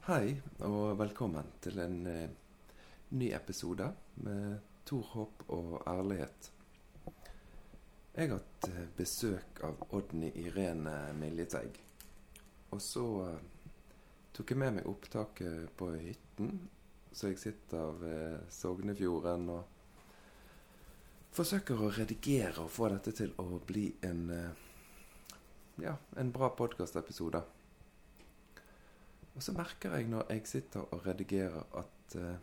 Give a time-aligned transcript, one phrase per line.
[0.00, 0.30] Hei,
[0.64, 2.30] og velkommen til en eh,
[3.20, 3.84] ny episode
[4.24, 6.48] med Tor Håp og ærlighet.
[8.14, 11.76] Jeg har hatt eh, besøk av Odny Irene Miljeteig.
[12.72, 13.76] Og så eh,
[14.32, 16.56] tok jeg med meg opptaket på hytten,
[17.12, 20.10] så jeg sitter ved Sognefjorden og
[21.36, 24.68] forsøker å redigere og få dette til å bli en eh,
[25.84, 27.44] ja, en bra podkastepisode.
[29.40, 32.40] Og så merker jeg når jeg sitter og redigerer, at eh,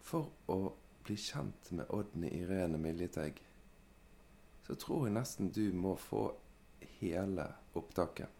[0.00, 0.70] for å
[1.04, 3.42] bli kjent med Odny Irene Miljeteig,
[4.64, 6.22] så tror jeg nesten du må få
[6.96, 7.44] hele
[7.76, 8.32] opptaket.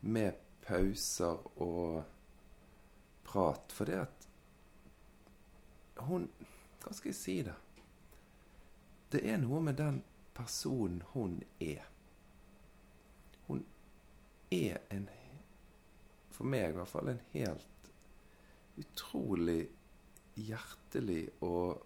[0.00, 2.00] Med pauser og
[3.28, 3.76] prat.
[3.76, 4.26] For det at
[6.08, 6.24] hun
[6.80, 7.58] Hva skal jeg si, det?
[9.12, 10.00] Det er noe med den
[10.32, 11.84] personen hun er.
[13.44, 13.66] Hun
[14.48, 15.10] er en
[16.36, 17.90] for meg i hvert fall en helt
[18.76, 19.62] utrolig
[20.36, 21.80] hjertelig og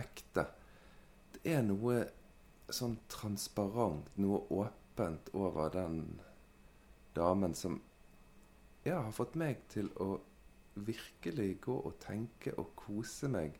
[0.00, 0.46] ekte.
[1.34, 2.00] Det er noe
[2.72, 6.02] sånn transparent, noe åpent over den
[7.16, 7.80] damen som
[8.86, 10.14] ja, har fått meg til å
[10.80, 13.58] virkelig gå og tenke og kose meg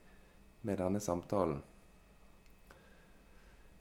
[0.64, 1.60] med denne samtalen.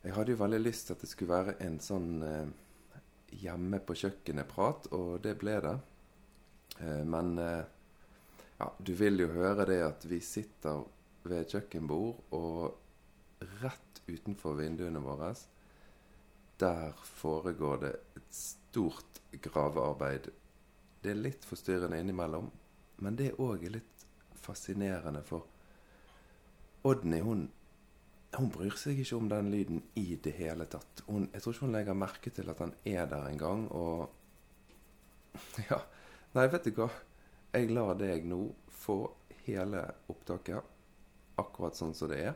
[0.04, 2.52] Jeg hadde jo veldig lyst til at det skulle være en sånn eh,
[3.32, 5.76] hjemme på kjøkkenet-prat, og det ble det.
[6.80, 7.64] Eh, men eh,
[8.60, 10.84] ja, du vil jo høre det at vi sitter
[11.24, 15.34] ved et kjøkkenbord, og rett utenfor vinduene våre
[16.60, 20.28] der foregår det et stort gravearbeid.
[21.00, 22.50] Det er litt forstyrrende innimellom,
[23.00, 24.04] men det òg er litt
[24.36, 25.48] fascinerende, for
[26.84, 27.48] Odny, hun
[28.38, 31.04] hun bryr seg ikke om den lyden i det hele tatt.
[31.08, 33.68] Hun, jeg tror ikke hun legger merke til at han er der engang.
[33.72, 34.10] Og
[35.70, 35.80] Ja.
[36.36, 36.90] Nei, vet du hva?
[37.54, 39.00] Jeg lar deg nå få
[39.48, 40.76] hele opptaket
[41.42, 42.36] akkurat sånn som det er.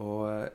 [0.00, 0.48] Og eh,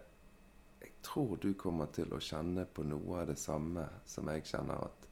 [0.81, 4.87] jeg tror du kommer til å kjenne på noe av det samme som jeg kjenner
[4.87, 5.07] at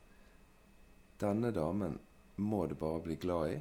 [1.21, 1.97] denne damen
[2.41, 3.57] må du bare bli glad i.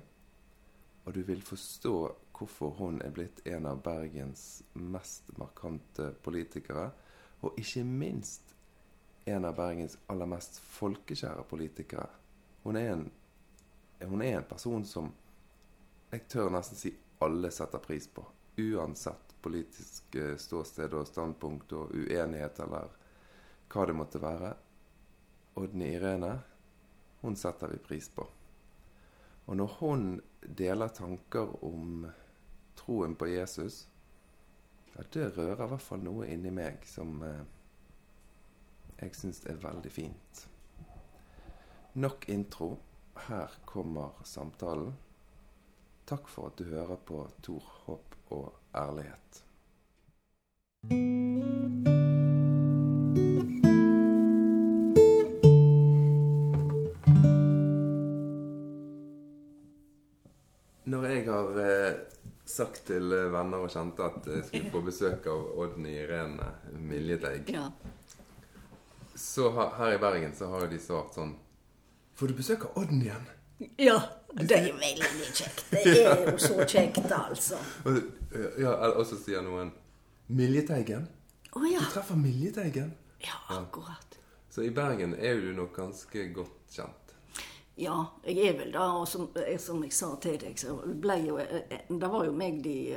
[1.07, 1.95] Og du vil forstå
[2.37, 6.91] hvorfor hun er blitt en av Bergens mest markante politikere.
[7.41, 8.55] Og ikke minst
[9.25, 12.09] en av Bergens aller mest folkekjære politikere.
[12.63, 13.07] Hun er en,
[14.05, 15.13] hun er en person som
[16.13, 16.93] jeg tør nesten si
[17.25, 18.25] alle setter pris på.
[18.57, 22.93] Uansett politisk eh, ståsted og standpunkt og uenighet eller
[23.73, 24.53] hva det måtte være.
[25.57, 26.33] Odny Irene,
[27.23, 28.27] hun setter vi pris på.
[29.47, 30.07] Og når hun
[30.59, 32.07] deler tanker om
[32.87, 33.89] troen på Jesus,
[34.95, 37.43] ja, det rører i hvert fall noe inni meg som eh,
[39.01, 40.47] jeg syns er veldig fint.
[41.97, 42.77] Nok intro.
[43.27, 44.93] Her kommer samtalen.
[46.07, 49.43] Takk for at du hører på Tor Håp og ærlighet.
[62.57, 66.51] Sagt til eh, venner og kjente at jeg skulle få besøk av Odny Irene
[66.81, 67.69] Miljeteig, Ja.
[69.17, 71.35] så her i Bergen så har jo de svart sånn
[72.17, 73.27] Får du besøk av Odden igjen?
[73.79, 73.99] ja.
[74.37, 75.63] Det er veldig kjekt.
[75.73, 77.57] Det er jo så kjekt, altså.
[78.61, 79.71] Ja, og så sier noen
[80.29, 81.07] Miljeteigen?
[81.57, 81.81] Å ja.
[81.81, 82.91] Du treffer Miljeteigen?
[83.25, 84.19] Ja, akkurat.
[84.53, 87.06] Så i Bergen er jo du nok ganske godt kjent.
[87.77, 91.19] Ja, jeg er vel da, og som, eh, som jeg sa til deg, så ble
[91.27, 92.97] jo eh, eh, Det var jo meg de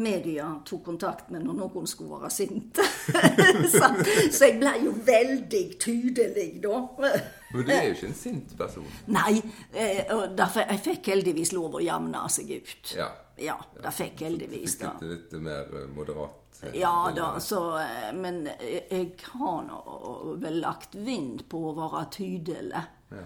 [0.00, 2.84] media tok kontakt med når noen skulle være sinte.
[3.74, 3.90] så,
[4.32, 6.80] så jeg ble jo veldig tydelig da.
[7.00, 8.88] Men du er jo ikke en sint person.
[9.12, 9.40] Nei,
[9.72, 12.92] derfor, jeg fikk heldigvis lov å jevne seg ut.
[12.96, 13.12] Ja.
[13.36, 18.46] Ja, det fikk heldigvis Fikk du litt, litt mer moderat Ja da, så eh, Men
[18.46, 23.24] jeg jeg har nå vel lagt vind på å være tydelig ja.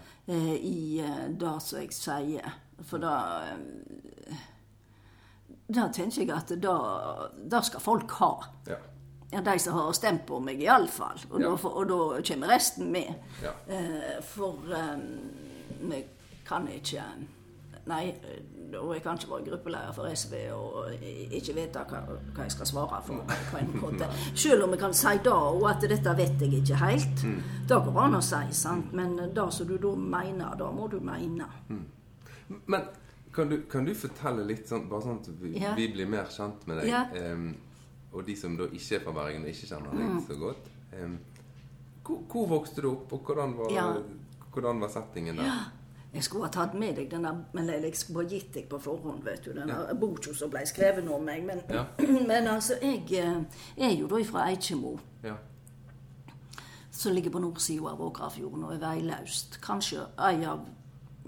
[0.57, 2.53] i eh, det som jeg sier.
[2.83, 3.15] For da
[3.53, 4.47] eh,
[5.71, 8.33] Da tenker jeg at da skal folk ha.
[8.66, 8.81] Ja.
[9.31, 11.21] Ja, de som har stemt på meg, iallfall.
[11.31, 11.53] Og, Ja.
[11.54, 13.15] da og da kommer resten med.
[13.45, 13.53] Ja.
[13.69, 14.97] Eh, for eh,
[15.81, 16.01] vi
[16.49, 17.04] kan ikke
[17.86, 18.15] Nei,
[18.78, 20.92] og jeg kan ikke være gruppelærer for SV og
[21.32, 22.00] ikke vite hva,
[22.34, 23.24] hva jeg skal svare for.
[23.50, 24.06] på en måte.
[24.34, 27.24] Selv om jeg kan si det, og at dette vet jeg ikke helt.
[27.68, 28.92] Det går an å si, sant?
[28.92, 31.48] men det som du da mener, det må du mene.
[32.66, 32.84] Men
[33.32, 35.74] kan du, kan du fortelle litt sånn, bare sånn at vi, Ja.
[35.74, 36.88] vi blir mer kjent med deg?
[36.91, 37.04] Ja.
[37.32, 37.54] um,
[38.12, 40.22] og de som da ikke er fra Bergen og ikke kjenner deg Mm.
[40.27, 40.71] så godt.
[40.98, 41.18] Um,
[42.04, 43.92] hvor, hvor vokste du opp, og hvordan var, Ja.
[44.53, 45.71] hvordan var settingen der?
[46.12, 49.22] Jeg skulle ha tatt med deg denne, men jeg skulle bare gitt deg på forhånd,
[49.24, 49.53] vet du.
[49.54, 49.95] Denne ja.
[49.95, 51.45] boka som ble skrevet om meg.
[51.47, 51.84] Men, Ja.
[52.30, 53.45] men altså, jeg eh,
[53.77, 55.36] er jo da fra Eikjemo, Ja.
[56.91, 59.60] som ligger på nordsida av Åkrafjorden og er veiløst.
[59.62, 60.66] Kanskje ei av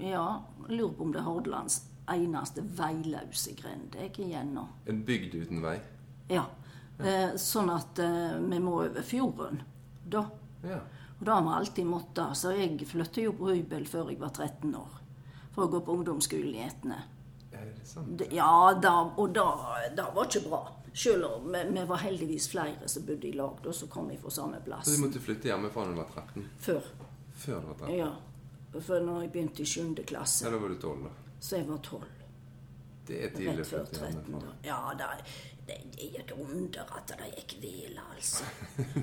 [0.01, 4.69] Ja, lurer på om det er Hordalands eneste veiløse grend jeg er igjennom.
[4.89, 5.77] En bygd uten vei.
[6.31, 6.47] Ja.
[6.99, 9.63] Eh, sånn at eh, vi må over fjorden,
[10.05, 10.25] da.
[10.67, 10.81] Ja.
[11.23, 12.37] Og det har vi alltid måttet.
[12.37, 14.97] Så jeg flyttet jo på hybel før jeg var 13 år.
[15.55, 16.97] For å gå på ungdomsskolen i Etne.
[18.19, 18.27] Det?
[18.35, 19.45] Ja, da, og da,
[19.95, 20.59] da var ikke bra.
[20.91, 24.35] Selv om vi, var heldigvis flere som bodde i lag, da, som kom vi fra
[24.35, 24.91] samme plass.
[24.91, 26.49] Så du måtte flytte hjemmefra da du var 13?
[26.67, 26.91] Før.
[27.45, 27.95] Før du var 13?
[28.01, 28.11] Ja.
[28.81, 29.95] For når jeg begynte i 7.
[30.11, 31.15] klasse, Ja, da var du 12, da.
[31.39, 32.03] så jeg var 12.
[33.07, 34.57] Det er tidlig å flytte hjemmefra.
[34.67, 38.45] Ja, det, det, det er et under at det gikk vel, altså.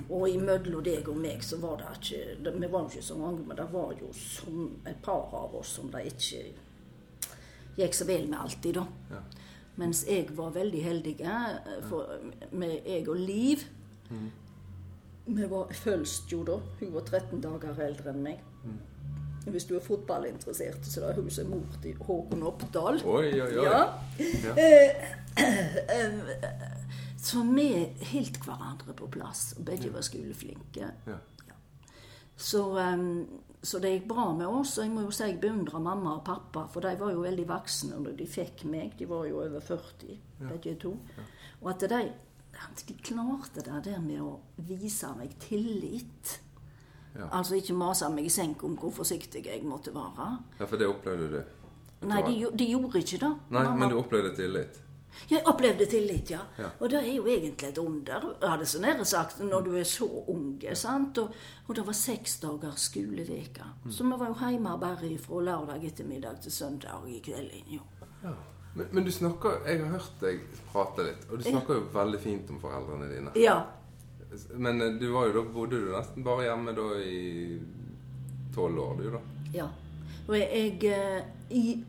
[0.10, 3.18] Og imellom deg og meg så var det ikke det, Vi var jo ikke så
[3.18, 6.44] mange, men det var jo som et par av oss som det ikke
[7.80, 8.86] gikk så vel med alltid, da.
[9.16, 9.24] Ja.
[9.80, 12.20] Mens jeg var veldig heldig, eh, for
[12.52, 13.64] med jeg og Liv
[15.30, 16.56] Vi var følst jo da.
[16.80, 18.40] Hun var 13 dager eldre enn meg.
[19.52, 23.02] Hvis du er fotballinteressert, så er det hun som er mor til Håkon Oppdal.
[23.06, 23.66] Oi, oi, oi.
[23.66, 23.82] Ja.
[24.46, 24.54] Ja.
[27.20, 27.68] Så vi
[28.14, 29.54] holdt hverandre på plass.
[29.58, 30.92] og Begge var skoleflinke.
[31.08, 31.18] Ja.
[32.40, 33.28] Så, em,
[33.62, 34.78] så det gikk bra med oss.
[34.78, 37.48] Og jeg må jo si jeg beundrer mamma og pappa, for de var jo veldig
[37.50, 38.94] voksne når de fikk meg.
[39.00, 40.16] De var jo over 40,
[40.48, 40.94] begge to.
[41.62, 42.02] Og at de,
[42.88, 44.38] de klarte det der med å
[44.70, 46.38] vise meg tillit.
[47.16, 47.28] Ja.
[47.32, 50.28] Altså ikke mase meg i senk om hvor forsiktig jeg måtte være.
[50.60, 51.42] ja, for det opplevde du.
[52.08, 53.34] Nei, de, de gjorde ikke det.
[53.50, 54.78] Nei, Mamma- men du opplevde tillit.
[55.30, 56.40] Jeg opplevde tillit, ja.
[56.58, 56.70] Ja.
[56.80, 59.84] Og det er jo egentlig et under, jeg hadde så nære sagt, når du er
[59.84, 60.62] så ung.
[60.74, 61.18] sant?
[61.18, 61.34] Og,
[61.68, 63.66] og det var seks dagers skoleveke.
[63.86, 63.92] Mm.
[63.92, 67.66] Så vi var jo hjemme bare fra lørdag ettermiddag til søndag i kvelden.
[67.68, 67.82] jo.
[68.24, 68.34] Ja.
[68.76, 70.40] Men, men du snakker Jeg har hørt deg
[70.72, 73.32] prate litt, og du snakker jo veldig fint om foreldrene dine.
[73.36, 73.64] Ja.
[74.54, 77.60] Men eh, du var jo da, bodde du nesten bare hjemme da i
[78.56, 79.22] tolv år, du da?
[79.54, 79.70] ja.
[80.30, 81.24] Og jeg, eh,
[81.58, 81.84] I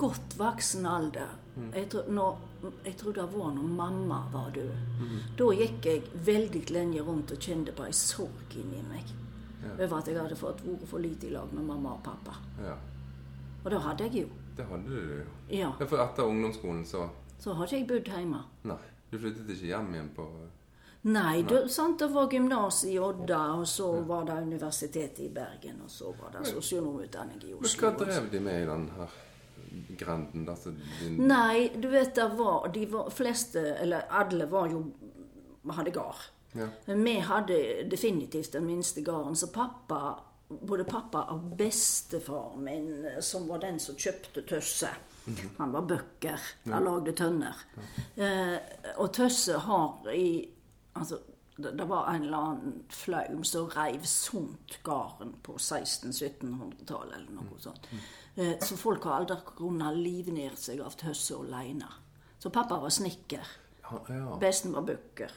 [0.00, 1.34] godt voksen alder
[1.74, 2.38] jeg, tror, når,
[2.86, 4.70] jeg tror det var når mamma var død.
[5.36, 9.10] Da gikk jeg veldig lenge rundt og kjente bare sorg inni meg.
[9.74, 12.38] Over at jeg hadde fått vært for lite i lag med mamma og pappa.
[12.64, 12.78] Ja.
[13.64, 14.32] Og det hadde jeg jo.
[14.56, 15.26] Det hadde du jo.
[15.52, 15.68] Ja.
[15.78, 18.40] Ja, For etter ungdomsskolen så Så hadde jeg bodd hjemme.
[18.64, 18.80] Nei.
[19.12, 20.24] Du flyttet ikke hjem igjen på
[21.02, 25.80] Nei, det, sant, det var gymnas i Odda, og så var det Universitetet i Bergen,
[25.82, 27.88] og så var det sosionomutdanning i Men Oslo.
[27.88, 29.16] hva drev de med i den her
[29.98, 30.48] grenden?
[30.48, 30.70] Altså
[31.00, 34.84] din Nei, du vet det var De var, fleste, eller alle, var jo
[35.74, 36.22] hadde gard.
[36.52, 36.68] Ja.
[36.86, 37.58] Men vi hadde
[37.90, 40.18] definitivt den minste gården, så pappa
[40.60, 44.90] både pappa og bestefar min, som var den som kjøpte Tøsse
[45.58, 46.40] Han var bøkker.
[46.66, 47.56] Han lagde tønner.
[48.16, 48.56] Eh,
[48.96, 50.48] og Tøsse har i
[50.94, 51.18] Altså,
[51.56, 57.58] det, det var en eller annen flaum som reiv sunt gården på 1600-1700-tallet, eller noe
[57.60, 57.88] sånt.
[58.36, 61.88] Eh, så folk har aldri kunnet livnære seg av Tøsse alene.
[62.40, 63.50] Så pappa var snekker.
[63.82, 64.36] Ja, ja.
[64.40, 65.32] Besten var bøker.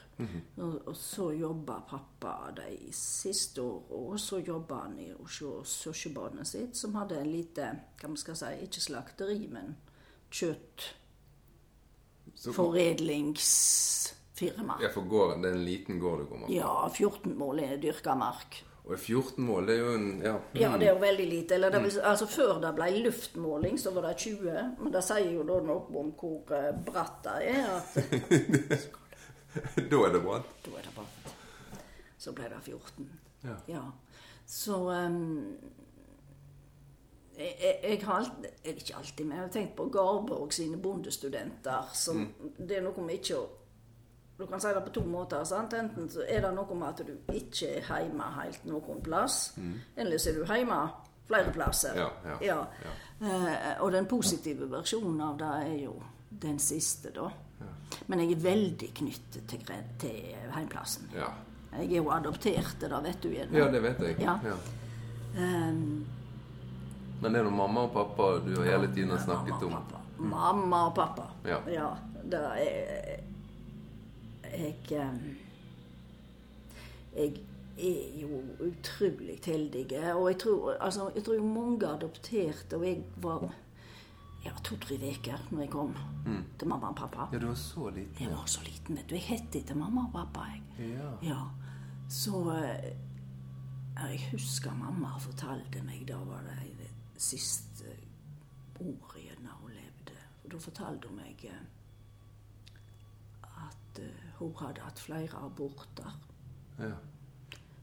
[0.63, 6.47] og, og så jobba pappa de siste åra, og så jobba han i Oslo Søsjebadet
[6.47, 7.67] sitt, som hadde en lite,
[7.99, 9.75] hva man skal si, ikke slakteri, men
[12.35, 12.53] Så-
[14.35, 14.77] kjøttforedlingsfirma.
[14.81, 16.53] Ja, for gården, det er en liten gård du kommer fra.
[16.53, 18.63] Ja, 14 mål er dyrka mark.
[18.85, 20.35] Og 14 mål, det er jo en Ja.
[20.53, 21.55] Ja, det er jo veldig lite.
[21.55, 24.75] Eller det vil, altså Før det ble luftmåling, så var det 20.
[24.79, 27.65] Men det sier jo da noe om hvor eh, bratt det er.
[27.75, 27.95] at
[29.91, 30.45] da er det bratt?
[30.65, 31.35] Da er det bratt.
[32.17, 33.09] Så ble det 14.
[33.67, 33.81] Ja.
[34.45, 35.57] Så um,
[37.37, 41.89] jeg, jeg, jeg har alltid, ikke alltid, men jeg har tenkt på Garborg sine bondestudenter.
[41.93, 42.27] Som,
[42.57, 43.47] Det er noe med ikke å
[44.37, 45.43] Du kan si det på to måter.
[45.47, 45.73] sant?
[45.73, 49.53] Enten så er det noe med at du ikke er hjemme helt noen plass,
[49.97, 50.79] eller så er du hjemme
[51.27, 51.95] flere plasser.
[51.95, 52.09] Ja,
[52.41, 52.65] ja,
[53.21, 55.93] Eh, og den positive versjonen av det er jo
[56.29, 57.29] den siste, da.
[58.07, 59.61] Men jeg er veldig knyttet til,
[59.99, 61.07] til heimplassen.
[61.15, 61.29] Ja.
[61.77, 63.57] Jeg er jo adoptert, det vet du gjerne.
[63.57, 64.19] ja, det vet jeg.
[64.19, 64.35] Ja.
[64.43, 64.57] Ja.
[65.37, 66.05] Ehm,
[67.21, 69.71] Men det er nå mamma og pappa du har hele tiden mamma snakket og om.
[69.79, 70.01] pappa.
[70.17, 71.29] Mamma og pappa.
[71.45, 71.59] Ja.
[72.23, 73.19] det er
[74.55, 74.75] Jeg
[77.15, 77.33] Jeg
[77.77, 79.85] er jo utrolig heldig.
[80.15, 83.53] Og jeg tror, altså, jeg tror mange adopterte, og jeg var
[84.45, 85.95] ja, to-tre uker når jeg kom
[86.59, 87.27] til mamma og pappa.
[87.33, 88.15] Ja, du var så liten.
[88.19, 89.15] Jeg var så liten, vet du.
[89.15, 90.45] Jeg het etter mamma og pappa.
[90.53, 90.89] jeg.
[90.93, 91.11] Ja.
[91.23, 91.41] Ja,
[92.09, 92.91] så eh,
[93.95, 97.85] Jeg husker mamma fortalte meg Da var det siste
[98.79, 100.17] ordet når hun levde.
[100.43, 101.63] Og da fortalte hun meg eh,
[104.45, 106.11] hun hadde hatt flere aborter.
[106.79, 106.91] Ja.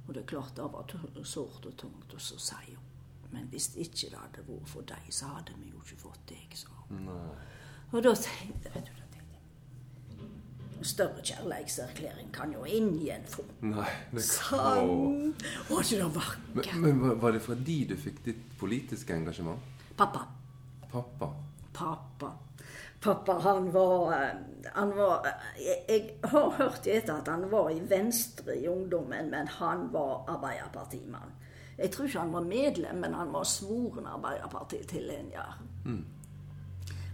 [0.06, 0.86] Og det er klart det var
[1.24, 2.88] sårt og tungt, og så sier hun
[3.32, 6.56] Men hvis ikke det hadde vært for deg, så hadde vi jo ikke fått deg,
[6.58, 7.06] sa hun.
[7.92, 8.90] Og da tenkte jeg,
[10.82, 13.44] større kjærlighetserklæring kan jo ingen få.
[13.62, 13.86] Nei.
[14.10, 14.26] Det Åh.
[14.26, 15.34] Sånn.
[15.70, 16.74] Det vakkert?
[16.74, 19.60] Men, men var- var det fordi du fikk ditt politiske engasjement?
[19.96, 20.26] Pappa.
[20.90, 21.28] Pappa?
[21.72, 22.32] Pappa.
[23.02, 24.28] Pappa, han var eh,
[24.74, 29.30] Han var eh, Jeg, jeg har hørt etter at han var i Venstre i ungdommen,
[29.30, 31.34] men han var Arbeiderpartimann.
[31.78, 35.58] Jeg tror ikke han var medlem, men han var svoren Arbeiderpartitilhenger.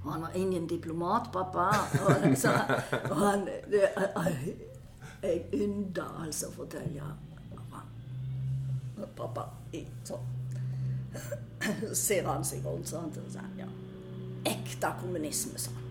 [0.04, 1.68] Og han var ingen diplomat, pappa.
[2.04, 2.52] Og, så,
[3.11, 4.57] og han det, Jeg,
[5.23, 7.14] jeg ynder altså å fortelle
[9.16, 10.35] Pappa i sånn
[12.07, 13.68] ser han seg rundt sånn, og sier han, ja.
[14.49, 15.85] Ekte kommunisme, sa han.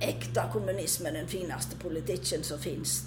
[0.00, 2.98] Ekte kommunisme er den fineste politikken som fins.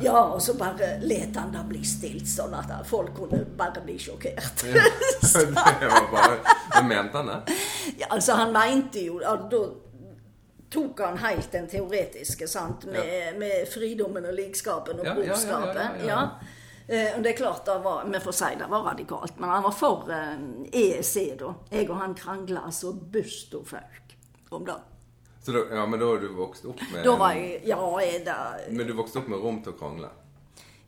[0.00, 3.98] Ja, og så bare let han det bli stilt, sånn at folk kunne bare bli
[4.00, 4.64] sjokkert.
[4.64, 4.86] Ja.
[5.34, 7.58] det var bare Men mente han det?
[8.00, 9.60] Ja, altså, han mente jo Da
[10.72, 15.06] tok han helt den teoretiske, sant, med, med fridommen og likskapen og
[16.08, 16.22] Ja,
[16.88, 19.62] Eh, og det er klart, det var, vi får si det var radikalt, men han
[19.62, 20.32] var for eh,
[20.72, 21.52] EEC, da.
[21.70, 24.16] Jeg og han krangla så og fauk
[24.50, 24.80] om det.
[25.42, 27.78] Så da, ja, men da har du vokst opp med Da var jeg Ja,
[28.24, 28.34] det
[28.70, 30.10] Men du vokste opp med rom til å krangle?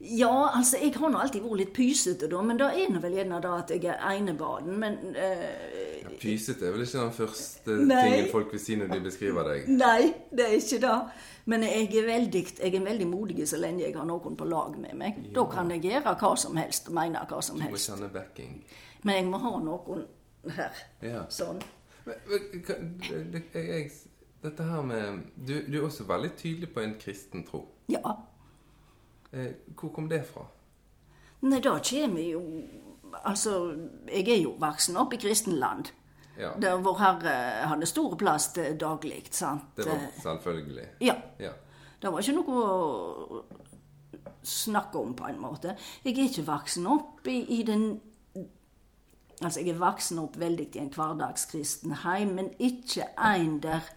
[0.04, 3.14] Ja, altså, jeg har nå alltid vært litt pysete, da, men det er nå vel
[3.16, 4.66] gjerne da at jeg er enebarn.
[4.78, 8.02] men eh, Ja, Pysete er vel ikke den første Nei.
[8.02, 9.70] tingen folk vil si når de beskriver deg?
[9.70, 10.98] Nei, det er ikke det.
[11.46, 14.78] Men jeg er veldig, jeg er veldig modig så lenge jeg har noen på lag
[14.80, 15.18] med meg.
[15.34, 17.90] Da kan jeg gjøre hva som helst og mene hva som Du må helst.
[17.90, 18.62] kjenne.
[19.04, 20.06] Men jeg må ha noen
[20.56, 20.72] her.
[21.02, 21.26] Ja.
[21.28, 21.60] Sånn.
[22.06, 22.40] Men, men,
[23.08, 23.90] det- det- jeg, jeg,
[24.42, 27.66] dette her med du, du er også veldig tydelig på en kristen tro.
[27.88, 28.16] Ja.
[29.32, 30.46] Eh, hvor kom det fra?
[31.42, 32.42] Nei, da kommer jo
[33.24, 33.76] Altså,
[34.10, 35.92] jeg er jo voksen opp i kristenland.
[36.38, 37.34] Ja, Der Vår Herre
[37.70, 39.76] hadde stor plass til daglig, sant?
[39.76, 40.88] det var selvfølgelig.
[41.00, 41.14] Ja.
[41.38, 41.52] Ja.
[42.02, 43.44] Det var ikke noe å
[44.44, 45.76] snakke om, på en måte.
[46.04, 48.00] Jeg er ikke voksen opp i, i den
[49.42, 53.88] Altså, jeg er voksen opp veldig i en hverdagskristen heim, men ikke en der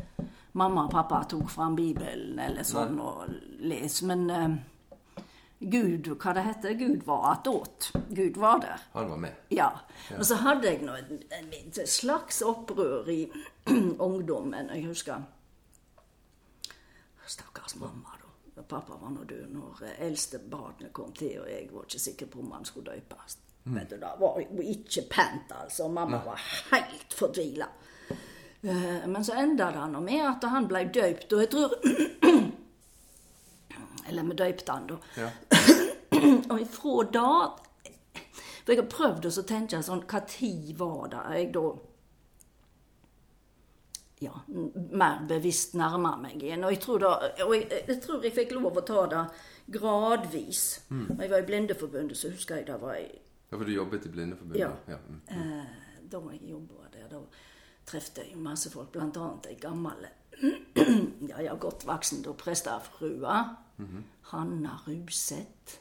[0.58, 3.28] mamma og pappa tok fram Bibelen eller sånn og
[3.62, 4.00] les.
[4.10, 4.56] Men eh,
[5.60, 7.92] Gud, hva det heter, Gud var attåt.
[8.10, 8.84] Gud var der.
[8.94, 9.34] Han var med.
[9.50, 9.70] Ja.
[10.18, 13.24] Og så hadde jeg nå et, slags opprør i
[14.08, 14.70] ungdommen.
[14.76, 15.26] Jeg husker
[17.28, 18.64] Stakkars mamma, da.
[18.64, 22.30] Pappa var nå død når eldstebarnet eldste barnet kom til, og jeg var ikke sikker
[22.32, 23.38] på om han skulle døpes.
[23.68, 25.88] Vet du, Det var jo ikke pent, altså.
[25.88, 27.68] Mamma var helt fortvila.
[28.62, 31.76] Eh, Men så enda det nå med at han ble døpt, og jeg tror
[34.08, 34.98] Eller døpte han, da.
[35.18, 35.32] Ja.
[36.52, 37.30] Og ifra da
[38.64, 41.68] For jeg har prøvd å så tenke sånn Hva tid var det jeg da
[44.20, 44.34] ja,
[44.74, 46.64] mer bevisst nærma meg igjen.
[46.66, 47.10] Og jeg tror, da,
[47.46, 49.20] og jeg, jeg tror jeg fikk lov å ta det
[49.78, 50.64] gradvis.
[50.90, 53.12] Når jeg var i Blindeforbundet, så husker jeg det var jeg,
[53.52, 54.60] Ja, for du jobbet i Blindeforbundet?
[54.60, 54.72] Ja.
[54.90, 54.98] ja.
[54.98, 55.22] mm.
[55.38, 57.22] eh, Da jeg jobba der, da
[57.88, 60.08] trefte jeg masse folk, blant annet ei gammel
[61.30, 63.38] ja, ja, godt voksen da prestefrue.
[64.32, 65.80] Hanna Ruseth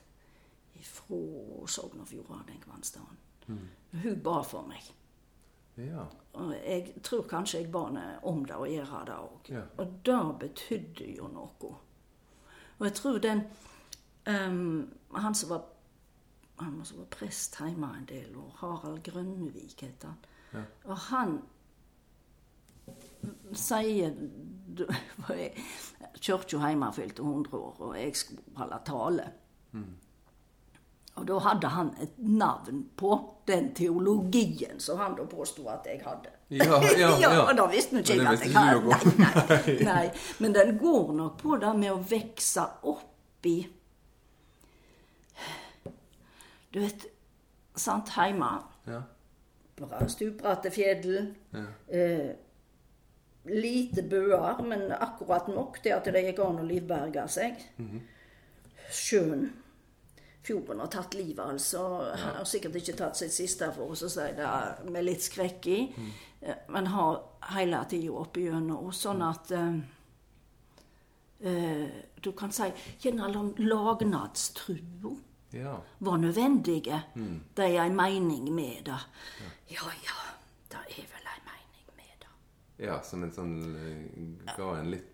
[0.82, 3.18] fra Sogn og Fjordane en kvannsdagen.
[4.02, 4.82] Hun ba for meg.
[5.76, 6.06] ja.
[6.36, 9.48] Og jeg tror kanskje jeg ba henne om det og gjøre det òg.
[9.48, 9.62] Ja.
[9.78, 11.70] Og det betydde jo noe.
[12.78, 13.40] Og jeg tror den
[14.28, 15.64] um, Han som var
[16.58, 20.16] han som var prest hjemme en del år, Harald Grønnevik het han.
[20.52, 20.62] Ja.
[20.84, 21.42] Og han
[23.52, 24.12] sier
[26.20, 29.30] Kirka hjemme fylte 100 år, og jeg skulle holde tale.
[31.16, 33.16] Og da hadde han et navn på
[33.48, 36.32] den teologien som han da påstod at jeg hadde.
[36.50, 37.30] Ja, ja, ja.
[37.40, 38.98] og da visste vi ikke at jeg hadde.
[39.22, 40.04] Nei, nei, nei.
[40.38, 43.56] Men den går nok på det med å vokse opp i
[46.74, 47.06] Du vet,
[47.78, 48.50] sant, hjemme
[48.86, 49.00] ja.
[49.76, 51.32] Bra stupbratte fjell.
[51.52, 51.64] Ja.
[51.88, 52.28] Eh,
[53.48, 57.62] lite bøer, men akkurat nok til at det gikk an å livberge seg.
[58.90, 59.48] Sjøen.
[60.46, 61.80] Fjorden har tatt livet, altså.
[62.14, 64.50] Han har sikkert ikke tatt sitt siste, for å si det
[64.94, 65.80] med litt skrekk i.
[66.40, 67.16] Eh, Men har
[67.50, 68.92] hele tida oppigjennom.
[68.94, 69.78] Sånn at eh,
[71.50, 71.86] eh,
[72.22, 72.70] Du kan si
[73.02, 73.26] gjerne
[73.58, 75.16] lagnadstrua
[75.50, 75.74] ja.
[75.98, 77.02] var nødvendige.
[77.54, 79.00] Det er en mening med det.
[79.74, 80.16] Ja, ja.
[80.70, 82.30] Det er vel ei mening med det.
[82.78, 85.12] Ja, som en sånn eh, Ga en litt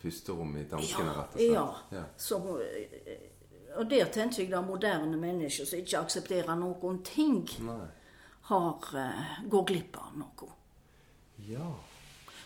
[0.00, 1.52] pusterom i tankene, Ja, rett og slett.
[1.52, 1.66] ja.
[1.98, 2.04] Ja.
[2.16, 3.30] Så, eh,
[3.78, 7.42] og der tenker jeg da moderne mennesker som ikke aksepterer noen ting,
[8.50, 10.50] har, eh, går glipp av noe.
[11.48, 11.72] Ja.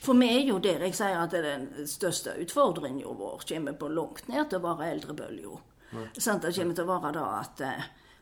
[0.01, 4.29] For vi er jo der jeg sier at den største utfordringen vår kommer på langt
[4.29, 5.59] ned til å være eldrebølga.
[6.19, 7.63] Sånn, Det kommer til å være da at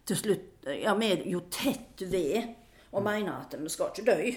[0.07, 2.55] til slutt Ja, vi er jo tett ved
[2.93, 4.37] og mener at vi skal ikke dø.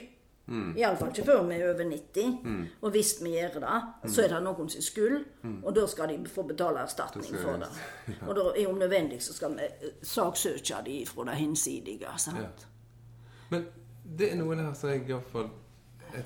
[0.78, 2.68] Iallfall ikke før vi er over 90.
[2.82, 5.26] Og hvis vi gjør det, så er det noen sin skyld.
[5.64, 8.16] Og da skal de få betale erstatning for de- det.
[8.28, 12.08] Og da er om nødvendig så skal vi eh, saksøke de fra det hinsidige.
[12.18, 12.68] Sant?
[13.50, 13.66] Men
[14.18, 15.50] det er noe her som jeg iallfall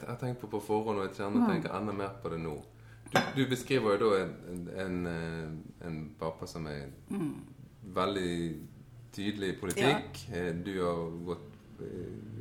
[0.07, 2.53] har tenkt på på forhånd, og jeg kjenner tenker enda mer på det nå.
[3.13, 6.87] Du, du beskriver jo da en, en, en, eh, pappa som er
[7.83, 8.59] veldig
[9.13, 10.21] tydelig i politikk.
[10.33, 10.51] Ja.
[10.65, 11.52] Du har gått, eh,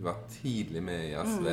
[0.03, 1.47] vært tidlig med i SV,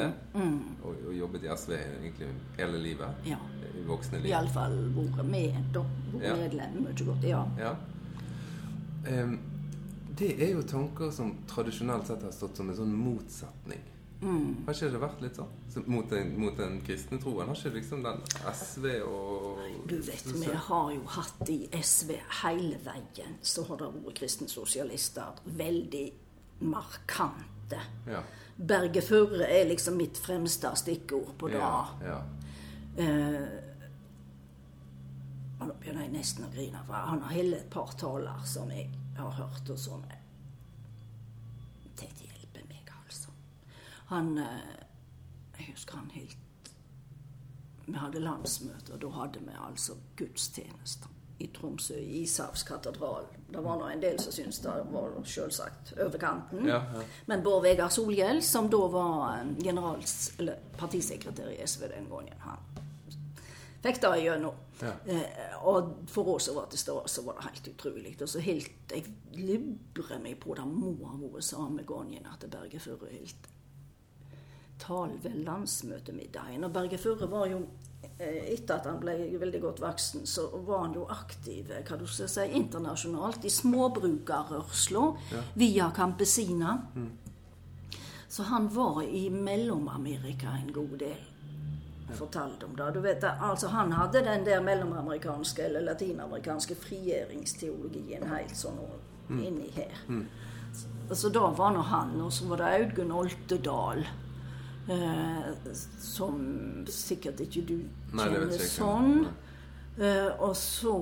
[0.83, 3.21] og, og jobbet i SV egentlig hele livet.
[3.29, 3.37] Ja.
[3.75, 4.31] I voksne liv.
[4.31, 5.83] Iallfall vært med, da.
[6.13, 6.35] Vært Ja.
[6.35, 7.23] medlem mye godt.
[7.23, 7.43] Ja.
[7.57, 7.75] Ja.
[9.07, 9.39] Um,
[10.19, 13.85] det er jo tanker som tradisjonelt sett har stått som en sånn motsetning.
[14.19, 15.51] Har ikke det vært litt sånn?
[15.71, 17.47] Så mot, den, mot den kristne troen?
[17.47, 18.17] Har ikke liksom den
[18.51, 23.87] SV og Du vet, vi har jo hatt i SV hele veien, så har det
[23.93, 25.39] vært kristne sosialister.
[25.45, 26.03] Veldig
[27.69, 28.11] markante.
[28.11, 28.23] Ja.
[28.55, 31.57] Berge Furre er liksom mitt fremste stikkord på det.
[31.57, 32.23] Ja, ja.
[32.97, 33.47] Eh,
[35.59, 38.71] og nå begynner jeg nesten å grine, for han har hele et par taler som
[38.71, 40.03] jeg har hørt, og som
[41.99, 43.29] Det hjelper meg, altså.
[44.07, 44.85] Han eh,
[45.57, 46.71] Jeg husker han helt
[47.85, 51.09] Vi hadde landsmøte, og da hadde vi altså gudstjenester
[51.39, 53.23] i Tromsø, i Ishavs katedral.
[53.49, 56.67] Det var nå en del som syntes det var selvsagt over kanten.
[56.67, 57.03] Ja, ja.
[57.31, 62.43] Men Bård Vegar Solhjell, som da var eh, generals, eller partisekretær i SV den gangen,
[62.43, 62.85] han
[63.83, 64.65] fikk det igjennom.
[64.81, 64.93] Ja.
[65.05, 68.15] Eh, og for oss som var til stede, så var det helt utrolig.
[68.21, 72.79] Og så helt Jeg lurer meg på det må ha vært samme gangen at Berge
[72.83, 73.49] Furre holdt
[74.79, 76.63] tale ved landsmøtemiddagen.
[76.63, 77.63] Og Berge Furre var jo
[78.19, 82.05] etter at han ble veldig godt voksen, så var han jo aktiv eh, hva du
[82.07, 85.05] skal si, internasjonalt i småbrukerrørsla
[85.55, 86.77] via Campesina.
[88.29, 91.21] Så han var i Mellom-Amerika en god del.
[92.17, 92.91] Fortalte om det.
[92.93, 98.79] Du vet, altså Han hadde den der mellomamerikanske eller latinamerikanske frigjøringsteologien helt sånn
[99.29, 99.93] inni her.
[100.73, 104.01] Så, så da var nå han, og så var det Audgunn Oltedal.
[104.89, 106.39] Eh, som
[106.89, 109.11] sikkert ikke du Nei, kjenner ikke sånn.
[109.99, 110.95] Eh, og så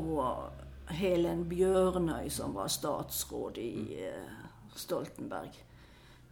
[0.98, 3.72] Helen Bjørnøy, som var statsråd i
[4.10, 4.36] eh,
[4.76, 5.56] Stoltenberg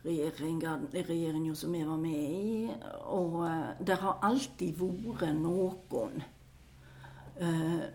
[0.05, 2.71] regjeringa som vi var med i.
[3.03, 6.23] Og eh, det har alltid vært noen
[7.39, 7.85] eh,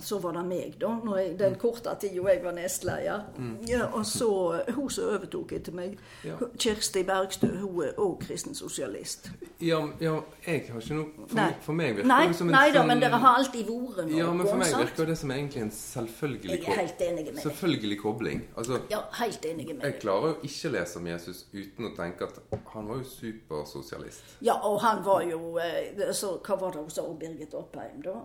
[0.00, 0.90] Så var det meg, da.
[1.18, 3.24] Jeg, den korte tida jeg var nestleder.
[3.68, 4.28] Ja, og så
[4.74, 6.36] hun som overtok etter meg, Ja.
[6.56, 9.30] Kjersti Bergstø, hun er òg kristen sosialist.
[9.60, 10.14] Ja, ja,
[10.46, 12.78] jeg har ikke noe For, meg, for meg virker Nei, det som en nei da,
[12.78, 14.18] sånn men dere har alltid vært noe.
[14.18, 17.42] Ja, men for meg virker det som egentlig en selvfølgelig, Jeg er helt enig med
[17.44, 18.44] selvfølgelig kobling.
[18.56, 22.28] Altså, Ja, helt enig med jeg klarer jo ikke lese om Jesus uten å tenke
[22.30, 22.40] at
[22.72, 24.36] han var jo supersosialist.
[24.40, 28.16] Ja, og han var jo eh, så, Hva var det hun sa, Birgit Oppheim, da?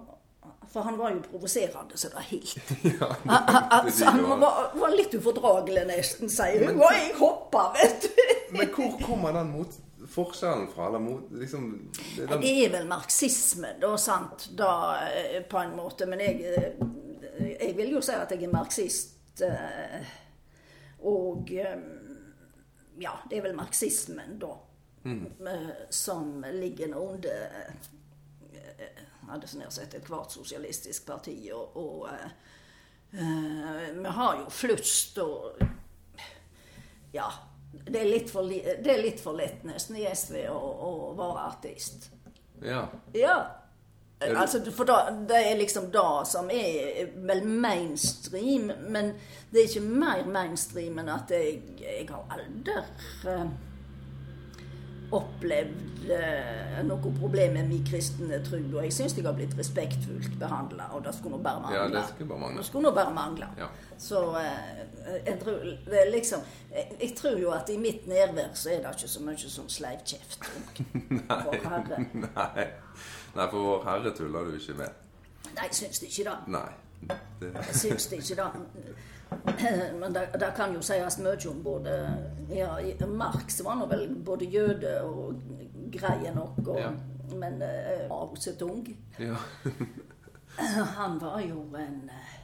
[0.74, 2.58] For han var jo provoserende så det var helt.
[3.00, 3.10] Ja,
[3.78, 6.82] Altså, han var, var litt ufordragelig, nesten, sier hun.
[6.82, 8.24] Og jeg hoppa, vet du.
[8.58, 9.78] Men hvor kommer den mot
[10.12, 10.90] forskjellen fra?
[11.00, 11.70] Mot liksom
[12.18, 14.72] det den, Det er vel marxisme, da, sant, da,
[15.08, 16.06] eh, på en måte.
[16.12, 19.42] Men jeg, eh, jeg vil jo si at jeg er marxist.
[19.42, 20.14] eh,
[21.06, 24.54] Og ja, det er vel marxismen, da,
[25.04, 25.26] mm.
[25.90, 27.76] som ligger under
[29.26, 31.36] eh, hadde så nær sagt ethvert sosialistisk parti.
[31.54, 32.30] Og, og eh,
[33.18, 35.62] eh, vi har jo flust og
[37.14, 37.30] Ja.
[37.76, 41.46] Det er litt for, det er litt for lett nesten i SV å, å være
[41.52, 42.10] artist.
[42.64, 42.86] ja.
[43.14, 43.38] Ja.
[44.24, 49.12] Altså, for da, det er liksom det som er vel mainstream, men
[49.52, 52.78] det er ikke mer mainstream enn at jeg, jeg har aldri
[53.28, 53.44] eh,
[55.18, 58.60] opplevd eh, noe problem med min kristne tro.
[58.60, 61.80] Og jeg syns jeg har blitt respektfullt behandla, og det skulle nå bare mangle.
[61.80, 62.62] Ja, det skulle bare mangle.
[62.62, 63.50] Det skulle bare mangle.
[63.60, 63.70] Ja.
[63.98, 64.84] Så eh,
[65.26, 68.96] jeg tror det liksom jeg, jeg tror jo at i mitt nærvær så er det
[68.98, 70.50] ikke så mye sånn sleivkjeft.
[71.48, 71.70] Vår
[72.26, 72.70] Nei.
[73.36, 75.04] Nei, for Vår Herre tuller du ikke med.
[75.56, 76.40] Nei, jeg syns ikke det.
[76.56, 76.68] Nei.
[77.06, 78.96] Det, Jeg syns det ikke det.
[80.00, 81.96] Men det, det kan jo sies mye om både
[82.54, 82.76] ja,
[83.08, 85.42] Marx var nå vel både jøde og
[85.92, 86.90] greie nok, og, Ja.
[87.36, 88.88] men uh, Mao Zedong
[89.20, 89.36] Ja.
[91.00, 92.36] Han var jo en eh,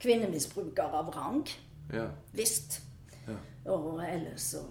[0.00, 1.42] kvinnemisbruker av rang.
[1.92, 2.06] ja.
[2.32, 2.80] Visst.
[3.26, 3.34] Ja.
[3.72, 4.62] Og ellers så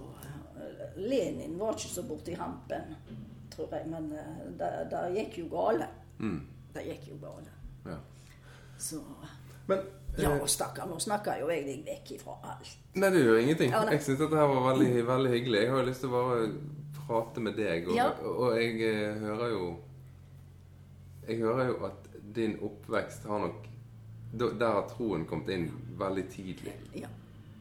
[0.58, 2.96] eh, Lenin var ikke så borti hampen,
[3.54, 3.86] tror jeg.
[3.92, 5.88] Men eh, det, det gikk jo gale.
[6.20, 6.40] Mm.
[6.74, 7.52] Det gikk jo gale.
[7.86, 7.98] ja.
[8.80, 9.02] Så
[9.68, 9.80] Men
[10.22, 12.72] Ja, eh, stakkar, nå snakker jo jeg deg vekk ifra alt.
[12.96, 13.72] Nei, det gjør ingenting.
[13.72, 13.84] Ja.
[13.92, 15.62] Jeg syns dette her var veldig, veldig hyggelig.
[15.62, 16.50] Jeg har jo lyst til å bare
[17.08, 18.10] prate med deg, og, Ja.
[18.22, 19.78] og jeg eh, hører jo
[21.30, 23.66] Jeg hører jo at din oppvekst har nok
[24.34, 26.74] Der har troen kommet inn veldig tidlig.
[26.94, 27.08] Ja.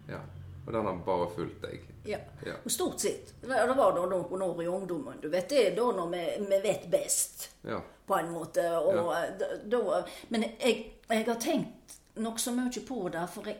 [0.09, 0.19] Ja.
[0.67, 1.81] Og den har bare fulgt deg.
[2.07, 2.19] ja.
[2.47, 2.55] Ja.
[2.65, 3.33] Og stort sett.
[3.41, 5.17] Det var da noen år i ungdommen.
[5.23, 7.49] Du vet, det er da når vi, vi vet best.
[7.65, 7.81] Ja.
[8.09, 8.63] på en måte.
[8.81, 13.29] Og da- da, men jeg, jeg har tenkt nokså mye på det.
[13.33, 13.57] for jeg,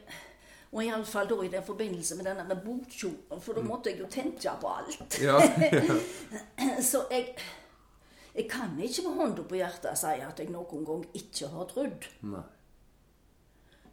[0.73, 4.07] Og iallfall da i den forbindelse med denne med bokkjolen, for da måtte jeg jo
[4.13, 5.17] tenke på alt.
[5.23, 5.39] Ja.
[6.91, 7.35] Så jeg,
[8.35, 12.09] jeg kan ikke med hånda på hjertet si at jeg noen gang ikke har trodd.
[12.21, 12.45] Nei.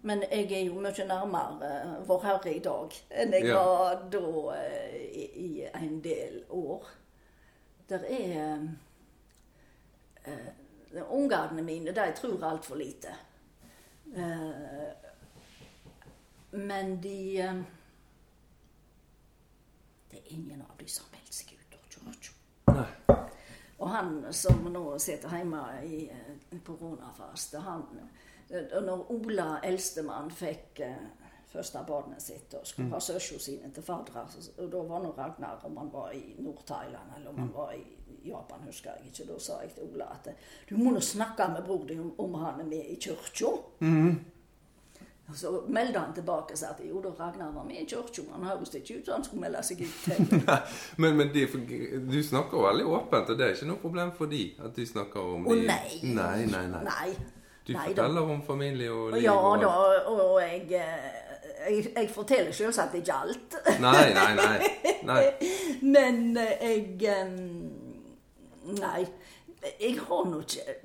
[0.05, 1.69] Men jeg er jo mye nærmere
[2.05, 3.55] Vårherre Vår Herre i dag enn jeg Ja.
[3.57, 4.19] var da
[4.59, 5.47] eh, i, i
[5.79, 6.85] en del år.
[7.89, 8.59] Der er
[10.27, 13.15] uh, Ungene mine de tror altfor lite.
[14.13, 14.91] Eh,
[16.55, 17.61] men de eh,
[20.11, 22.31] Det er ingen av de som melder seg ut.
[22.71, 23.17] Nei.
[23.79, 27.59] Og han som nå sitter hjemme i eh, koronafaste,
[28.49, 30.81] eh, Når Ola, eldstemann, fikk
[31.55, 34.25] første barnet sitt og skulle ha søsknene sine til fadere,
[34.59, 37.83] og da var nå Ragnar, om han var i Nord-Thailand eller om han var i
[38.25, 39.27] Japan, husker jeg ikke.
[39.33, 40.29] Da sa jeg til Ola at
[40.69, 43.51] du må nå snakke med bror din om, om han er med i kirka.
[45.27, 48.21] Og Så meldte han tilbake og sa at jo da, Ragnar var med i kirka,
[48.27, 50.03] men han høres ikke ut som han skulle melde seg ut.
[51.01, 51.47] Men, men de,
[52.11, 55.19] du snakker veldig åpent, og det er ikke noe problem for de at du snakker
[55.35, 55.97] om Å de nei.
[56.13, 56.83] Nei, nei, nei.
[56.85, 57.09] Nei.
[57.65, 58.03] Du Nei da.
[58.03, 59.71] forteller om familie og liv Ja og da,
[60.13, 63.55] og jeg, eh, jeg, jeg forteller selvsagt ikke alt.
[63.81, 64.69] Nei, nei, nei.
[65.09, 65.23] nei.
[65.95, 66.93] Men eh, jeg
[68.65, 69.05] Nei.
[69.79, 70.75] Jeg har nå ikke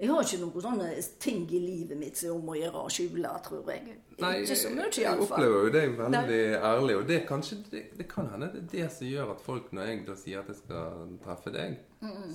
[0.00, 0.86] Jeg har ikke noen sånne
[1.20, 3.98] ting i livet mitt som om å gjøre å skjule, tror jeg.
[4.22, 8.06] Nei, ikke så mye, jeg opplever jo deg veldig ærlig, og det, kanskje, det, det
[8.08, 10.56] kan hende det er det som gjør at folk, når jeg da sier at jeg
[10.62, 11.76] skal treffe deg,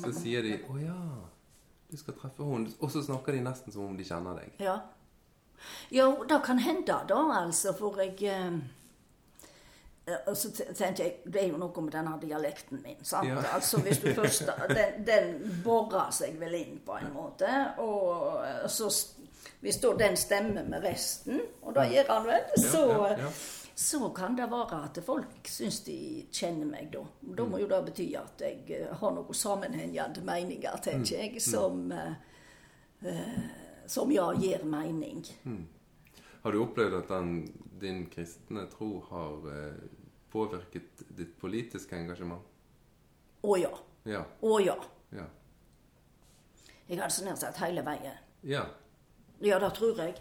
[0.03, 0.99] så sier de 'Å ja,
[1.89, 4.53] du skal treffe henne', og så snakker de nesten som om de kjenner deg.
[4.61, 4.77] Ja.
[5.89, 8.61] Jo, det kan hende, da, altså, for jeg eh,
[10.27, 13.03] og så tenkte jeg, Det er jo noe med denne dialekten min.
[13.03, 13.27] sant?
[13.29, 13.41] Ja.
[13.55, 17.49] Altså, hvis du først, Den, den borer seg vel inn på en måte.
[17.81, 18.91] Og eh, så
[19.61, 23.29] Hvis da den stemmer med resten, og da gjør han vel, så, ja, ja.
[23.75, 27.01] så kan det være at folk syns de kjenner meg da.
[27.37, 31.91] Da må jo det bety at jeg eh, har noen sammenhengende meninger, tenker jeg, som
[31.91, 32.13] eh,
[33.01, 33.39] eh,
[33.87, 35.25] som ja, gir mening.
[36.41, 37.49] Har du opplevd at den,
[37.81, 39.79] din kristne tro har eh,
[40.31, 42.43] påvirket ditt politiske engasjement?
[43.45, 43.71] Å ja.
[44.05, 44.23] Ja.
[44.41, 44.75] Å ja.
[45.15, 45.25] Ja.
[46.87, 48.17] Jeg hadde så nær sagt hele veien.
[48.43, 48.65] ja.
[49.43, 50.13] Ja, det tror jeg.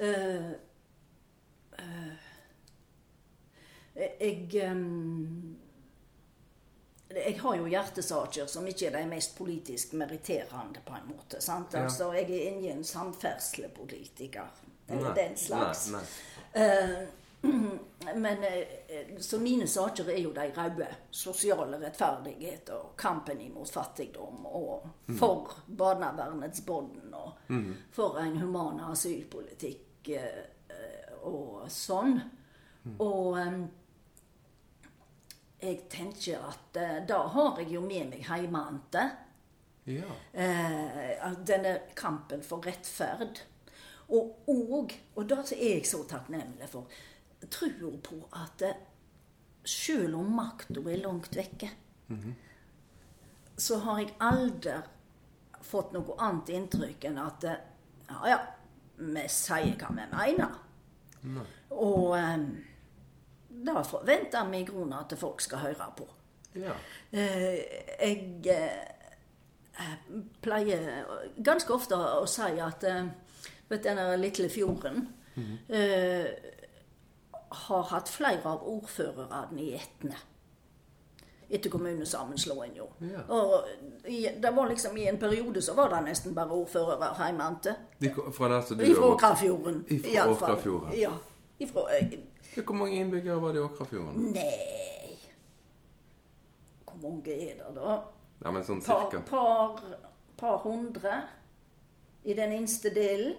[0.00, 0.54] Uh,
[1.76, 2.14] uh,
[3.94, 5.58] jeg um,
[7.14, 11.40] jeg har jo hjertesaker som ikke er de mest politisk meritterende, på en måte.
[11.44, 11.74] sant?
[11.74, 11.84] Ja.
[11.84, 14.48] Altså, Jeg er ingen samferdslepolitiker.
[14.88, 15.90] Eller den slags.
[15.92, 16.33] nei, Eh,
[18.14, 20.88] men eh, så mine saker er jo de røde.
[21.10, 24.46] Sosiale rettferdighet og kampen imot fattigdom.
[24.46, 24.86] Og
[25.18, 27.32] for barnevernets bånd og
[27.92, 32.18] for en human asylpolitikk eh, eh, og sånn.
[32.98, 33.58] Og eh,
[35.64, 39.04] jeg tenker at eh, da har jeg jo med meg heimante.
[39.88, 40.08] Ja.
[40.32, 43.42] Eh, denne kampen for rettferd.
[44.08, 46.90] Og, og, og det er jeg så takknemlig for,
[47.50, 48.82] tror på at eh,
[49.64, 51.70] selv om makta er langt vekke,
[53.56, 54.74] så har jeg aldri
[55.64, 57.62] fått noe annet inntrykk enn at eh,
[58.10, 58.38] ja, ja,
[59.00, 60.58] vi sier hva vi mener.
[61.74, 62.48] Og um,
[63.64, 66.08] da forventer vi i grunnen at folk skal høre på.
[66.58, 66.74] ja.
[67.14, 67.56] Uh,
[68.04, 70.02] jeg uh,
[70.44, 71.06] pleier
[71.42, 73.08] ganske ofte å si at eh,
[73.68, 75.08] vet du, denne lille fjorden
[75.68, 76.26] eh,
[77.54, 80.16] har hatt flere av ordførerne i Etne.
[81.54, 82.82] etter kommunesammenslåinga.
[83.04, 83.20] Ja.
[83.28, 87.10] Og i, det var liksom i en periode så var det nesten bare ordførere
[88.14, 89.84] kom- Fra der som du Ifra Åkrafjorden.
[89.88, 90.30] Ifra.
[90.30, 90.96] Åkrafjorden.
[90.98, 91.10] Ja.
[91.58, 92.18] Ifra, eh,
[92.64, 94.32] Hvor mange innbyggere var det i Åkrafjorden?
[94.32, 95.18] nei
[96.84, 98.00] Hvor mange er det, da?
[98.44, 99.20] Ja, men sånn cirka.
[99.28, 99.80] par,
[100.36, 101.22] par hundre
[102.24, 103.34] i den innste delen.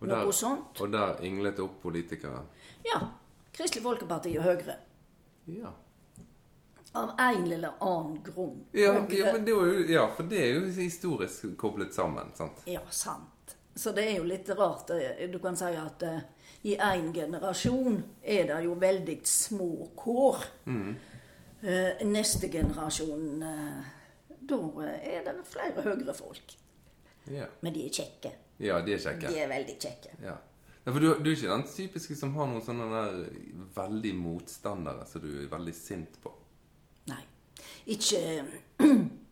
[0.00, 0.80] Og Noe der, sånt.
[0.80, 2.42] og der ynglet det opp politikere.
[2.84, 3.00] Ja.
[3.56, 4.74] Kristelig Folkeparti og Høyre.
[5.48, 5.70] Ja.
[6.96, 8.58] Av en eller annen grunn.
[8.72, 12.60] Ja, ja, men det var jo, ja, for det er jo historisk koblet sammen, sant?
[12.68, 13.56] Ja, sant.
[13.76, 14.90] Så det er jo litt rart.
[14.90, 16.20] eh, Du kan si at uh,
[16.64, 20.44] i én generasjon er det jo veldig små kår.
[21.62, 23.84] Eh, neste generasjon uh,
[24.40, 24.58] Da
[25.00, 26.56] er det flere høyrefolk.
[27.32, 28.32] Ja, Men de er kjekke.
[28.58, 29.28] Ja de er kjekke.
[29.28, 30.16] De er veldig kjekke.
[30.22, 30.36] Ja.
[30.86, 33.20] ja for du, du er ikke den typiske som har noen sånne der
[33.76, 36.32] veldig motstandere som du er veldig sint på.
[37.12, 37.22] Nei.
[37.94, 38.22] Ikke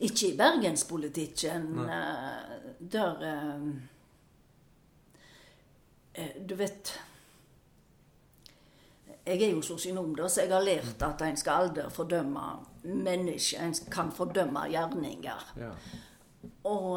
[0.00, 1.64] Ikke i bergenspolitikken.
[1.76, 2.00] Nei.
[2.92, 3.68] Der eh,
[6.14, 6.94] eh, Du vet
[9.26, 12.46] Jeg er jo sosionom, da, så jeg har lært at en skal aldri fordømme
[12.82, 13.60] mennesker.
[13.62, 15.44] En kan fordømme gjerninger.
[15.60, 15.68] Ja.
[16.64, 16.96] Og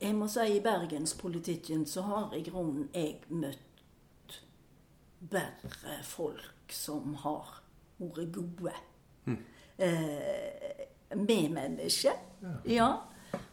[0.00, 4.40] jeg må si i bergenspolitikken så har i grunnen jeg møtt
[5.30, 7.54] bare folk som har
[7.98, 8.74] vært gode.
[9.78, 10.84] Eh,
[11.16, 12.12] medmennesker.
[12.68, 12.90] Ja.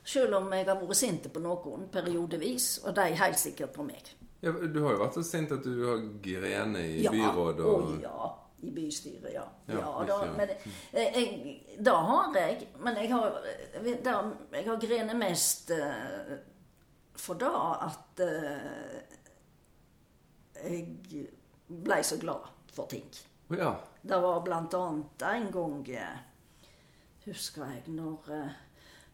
[0.04, 4.14] Selv om jeg har vært sint på noen periodevis, og de helt sikkert på meg.
[4.44, 4.52] ja.
[4.52, 8.02] Du har jo vært så sint at du har grene i Ja, byrådet og og
[8.04, 8.32] ja.
[8.64, 9.44] I bystyret, ja.
[9.68, 13.38] Ja, ja, da, men eh, jeg, da har jeg Men jeg har,
[13.84, 16.34] der, jeg har grenet mest uh,
[17.20, 17.52] for da
[17.90, 19.02] at uh,
[20.64, 21.26] jeg
[21.68, 23.10] ble så glad for ting.
[23.52, 23.74] Ja.
[24.02, 26.22] Det var blant annet en gang eh,
[27.26, 28.32] Husker jeg når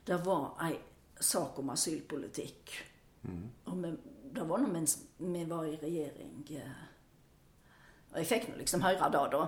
[0.07, 0.77] det var ei
[1.19, 2.71] sak om asylpolitikk.
[3.65, 3.91] Og vi,
[4.33, 6.45] det var nå mens vi var i regjering.
[6.57, 6.85] eh,
[8.11, 9.41] og jeg fikk nå liksom høre det, da.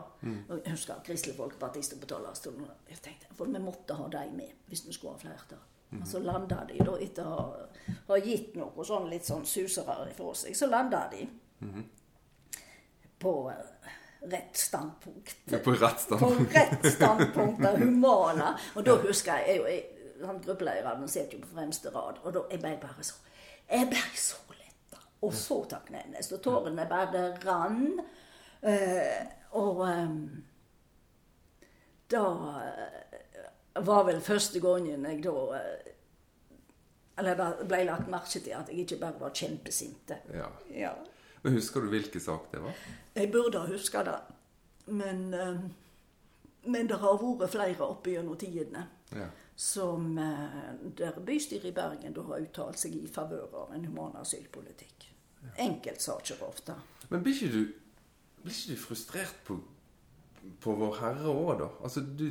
[0.50, 2.62] Og jeg husker Kristelig Folkeparti sto på talerstolen.
[2.62, 5.64] og Jeg tenkte, For vi måtte ha dem med hvis vi skulle ha flertall.
[6.00, 10.14] Og så landa de, da, etter å ha, ha gitt noe sånn litt sånn susere
[10.16, 11.26] fra seg, så landa de
[13.20, 13.90] på eh,
[14.32, 15.38] rett standpunkt.
[15.46, 16.54] Ja, På rett standpunkt.
[16.54, 18.54] På rett standpunkt av humana.
[18.76, 19.76] Og da husker jeg, jeg,
[20.22, 23.16] jeg han Gruppelederen sitter jo på fremste rad, og da jeg ble bare så
[23.72, 26.24] Jeg ble så letta og så takknemlig.
[26.26, 28.00] Så tårene bare rann.
[28.62, 29.26] Eh,
[29.58, 30.12] og eh,
[32.12, 32.24] da
[32.62, 35.88] eh, var vel første gangen jeg da eh,
[37.22, 40.16] Eller det ble lagt merke til at jeg ikke bare var kjempesinte.
[40.34, 40.48] Ja.
[40.74, 40.92] Ja.
[41.44, 42.78] Men husker du hvilken sak det var?
[43.16, 44.16] Jeg burde ha huska det.
[44.88, 45.28] Men,
[46.66, 49.28] men det har vært flere opp gjennom tidene Ja.
[49.56, 50.16] som
[50.98, 55.10] der bystyret i Bergen da har uttalt seg i favør av en human asylpolitikk.
[55.62, 56.74] Enkeltsaker ofte.
[57.10, 57.62] Men blir ikke du,
[58.44, 59.58] blir ikke du frustrert på,
[60.64, 61.70] på Vår Herre òg, da?
[61.84, 62.28] Altså, du,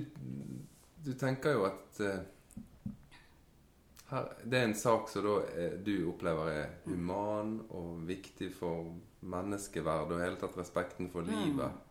[1.05, 2.95] du tenker jo at uh,
[4.11, 8.93] her, Det er en sak som da uh, du opplever er human og viktig for
[9.21, 11.87] menneskeverd og hele tatt respekten for livet.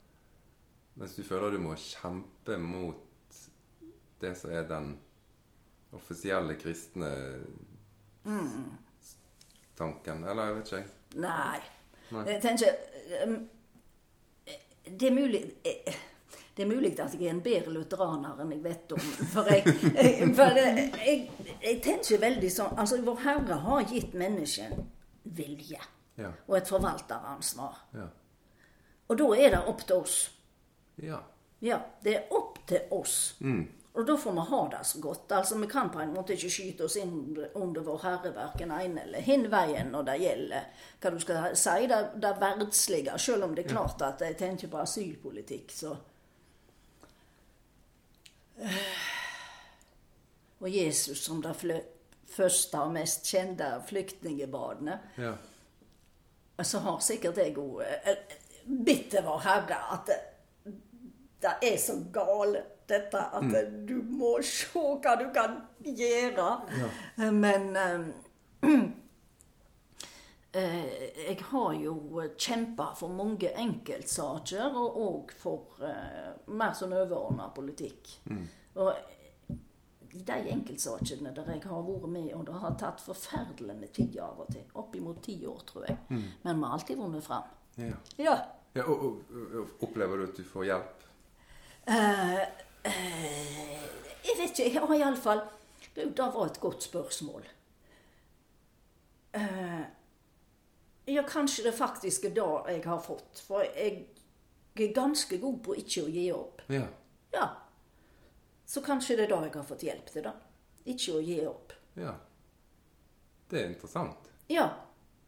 [0.99, 3.05] Mens du føler du må kjempe mot
[4.19, 4.97] det som er den
[5.95, 7.12] offisielle kristne
[9.79, 10.23] tanken.
[10.27, 10.97] Eller jeg vet ikke.
[11.23, 11.60] Nei.
[12.12, 12.25] Nei.
[12.27, 12.75] Jeg tenker
[13.25, 13.38] um,
[14.97, 15.95] Det er mulig eh,
[16.58, 18.99] det er mulig at jeg er en bedre lutheraner enn jeg vet om.
[19.32, 19.63] For jeg,
[19.95, 24.75] jeg, for jeg, jeg, jeg tenker veldig sånn Altså, Vår Herre har gitt mennesket
[25.23, 25.80] vilje
[26.19, 26.34] Ja.
[26.47, 27.78] og et forvalteransvar.
[27.95, 28.08] Ja.
[29.10, 30.17] Og da er det opp til oss.
[31.02, 31.21] ja.
[31.62, 33.36] Ja, det er opp til oss.
[33.99, 35.31] Og da får vi ha det så godt.
[35.31, 39.01] Altså, Vi kan på en måte ikke skyte oss inn under vår Herre verken ene
[39.03, 43.17] eller hin veien når det gjelder hva du skal si, det, det verdslige.
[43.19, 45.97] Selv om det er klart at jeg tenker på asylpolitikk, så
[50.59, 51.55] Og Jesus som det
[52.27, 55.35] første og mest kjente flyktningebarnet ja.
[56.63, 57.83] så har sikkert jeg òg
[58.63, 60.19] bitt til Vår Herre at det,
[61.43, 66.47] det er så gale, dette, at du må se hva du kan gjøre.
[67.36, 68.08] Men um,
[70.60, 70.89] eh,
[71.28, 71.95] jeg har jo
[72.36, 78.15] kjempa for mange enkeltsaker, og òg for eh, mer sånn overordna politikk.
[78.80, 78.93] Og
[80.17, 84.15] i de enkeltsakene der jeg har vært med, og det har tatt forferdelig med tid
[84.25, 87.52] av og til, oppimot ti år, tror jeg, men vi har alltid vunnet fram.
[87.78, 87.99] ja.
[88.17, 88.39] Ja.
[88.78, 91.06] Ja, og, og, og Opplever du at du får hjelp?
[91.89, 94.68] Eh, eh, jeg vet ikke.
[94.70, 95.42] Jeg har iallfall
[95.96, 97.48] Det var et godt spørsmål.
[99.32, 99.82] Eh,
[101.06, 103.42] ja, kanskje det faktisk er det jeg har fått.
[103.48, 104.06] For jeg
[104.76, 106.62] er ganske god på ikke å gi opp.
[106.72, 106.86] Ja.
[107.34, 107.48] Ja.
[108.65, 110.34] Så kanskje det er da jeg har fått hjelp til da.
[110.86, 111.74] Ikke å gi opp.
[112.00, 112.15] ja.
[113.50, 114.28] Det er interessant.
[114.48, 114.68] Ja,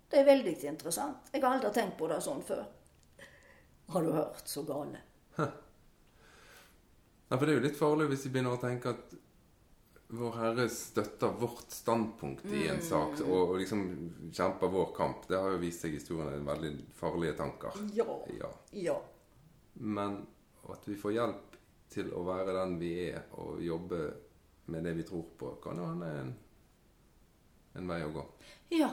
[0.10, 1.32] det er veldig interessant.
[1.34, 2.68] Jeg har aldri tenkt på det sånn før.
[3.90, 5.00] Har du hørt så gale?
[7.32, 9.14] Ja, for det er jo litt farlig hvis vi begynner å tenke at
[10.12, 13.86] Vår Herre støtter vårt standpunkt i en sak og liksom
[14.36, 15.22] kjemper vår kamp.
[15.30, 17.78] Det har jo vist seg i historien veldig farlige tanker.
[17.96, 18.18] Ja.
[18.36, 18.50] Ja.
[18.76, 18.98] Ja.
[19.80, 20.18] Men
[20.68, 21.56] at vi får hjelp
[21.96, 24.02] til å være den vi er, og jobbe
[24.76, 26.36] med det vi tror på, kan jo hende en,
[27.80, 28.26] en vei å gå.
[28.76, 28.92] Ja.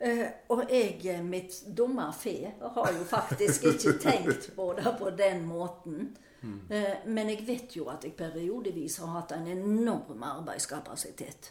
[0.00, 5.44] Uh, og jeg, mitt dumme fe, har jo faktisk ikke tenkt på det på den
[5.44, 6.14] måten.
[6.42, 11.50] Eh, men jeg vet jo at jeg periodevis har hatt en enorm arbeidskapasitet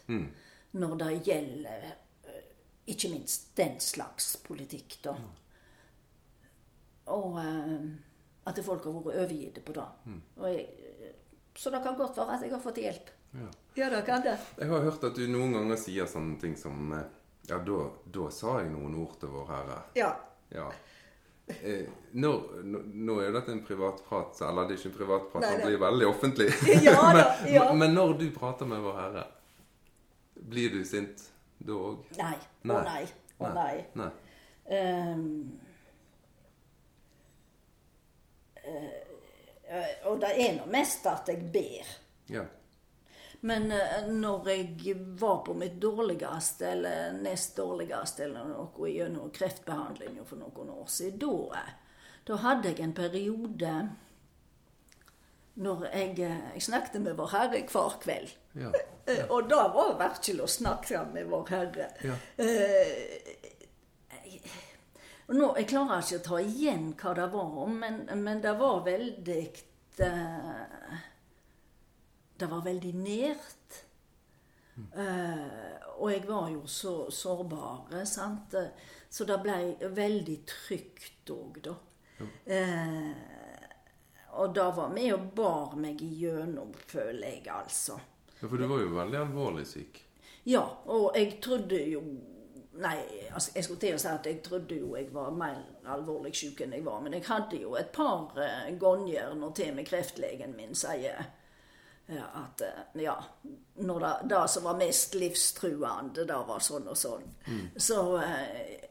[0.71, 1.85] når det gjelder
[2.29, 2.47] eh,
[2.93, 5.13] ikke minst den slags politikk, da.
[7.13, 7.87] Og eh,
[8.49, 9.87] at folk har vært overgitt på det.
[10.37, 11.13] Og jeg,
[11.55, 13.09] så det kan godt være at jeg har fått hjelp.
[13.37, 13.49] Ja.
[13.77, 14.37] Ja, det kan det.
[14.57, 16.93] Jeg har hørt at du noen ganger sier sånne ting som
[17.49, 19.77] Ja, da, da sa jeg noen ord til Vår Herre.
[19.97, 20.09] Ja.
[20.53, 20.67] Ja.
[21.49, 22.31] Eh, nå,
[22.63, 25.81] nå, nå er jo dette en privatprat, eller det er ikke en privatprat, det blir
[25.81, 26.49] veldig offentlig.
[26.85, 27.65] Ja da, men, ja.
[27.73, 29.25] men når du prater med Vår Herre,
[30.49, 31.25] blir du sint
[31.57, 32.05] da òg?
[32.19, 32.35] Nei.
[32.37, 32.83] Å Nei.
[32.85, 33.01] nei.
[33.39, 33.73] Å nei.
[33.99, 34.11] Nei.
[34.69, 35.25] Um,
[38.61, 41.91] uh, og det er nå mest at jeg ber.
[42.29, 42.45] Ja.
[43.41, 50.19] Men eh, når jeg var på mitt dårligste, eller nest dårligste, eller noe gjennom kreftbehandling
[50.27, 51.73] for noen år siden, da, eh,
[52.27, 53.73] da hadde jeg en periode
[55.59, 58.33] når jeg, eh, jeg snakket med Vår Herre hver kveld.
[58.59, 58.71] Ja.
[59.07, 59.25] ja.
[59.29, 61.87] Og da var det virkelig å snakke med Vår Herre.
[62.03, 62.15] Ja.
[64.19, 64.41] Jeg,
[65.29, 69.41] nå, jeg klarer ikke å ta igjen hva det var, men, men det var veldig
[70.03, 70.99] eh,
[72.39, 73.79] Det var veldig nært.
[74.95, 78.55] Uh, og jeg var jo så sårbar, sant.
[79.09, 79.57] Så det ble
[79.95, 81.75] veldig trygt òg, da.
[82.45, 83.11] Eh,
[84.31, 87.99] og det var med og bar meg igjennom, føler jeg, altså.
[88.39, 90.03] ja, for du var jo veldig alvorlig syk.
[90.47, 92.03] Ja, og jeg trodde jo
[92.79, 92.95] Nei,
[93.35, 95.57] altså, jeg skulle til å si at jeg trodde jo jeg var mer
[95.91, 97.01] alvorlig syk enn jeg var.
[97.03, 101.33] Men jeg hadde jo et par uh, ganger når til med kreftlegen min sier eh,
[102.17, 103.13] at eh, ja,
[103.85, 107.27] når det, det som var mest livstruende, det var sånn og sånn.
[107.77, 108.87] Så eh,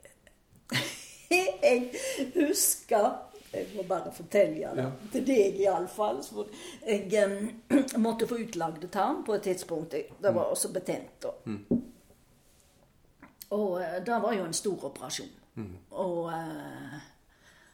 [1.31, 1.91] jeg
[2.35, 4.91] husker Jeg må bare fortelle det Ja.
[5.13, 6.19] til deg iallfall.
[6.87, 7.37] Jeg eh,
[8.07, 9.95] måtte få utlagd tarm på et tidspunkt.
[10.21, 11.23] Det var også betent.
[11.25, 11.33] da.
[13.51, 15.31] Og eh, det var jo en stor operasjon.
[15.91, 16.99] Og eh,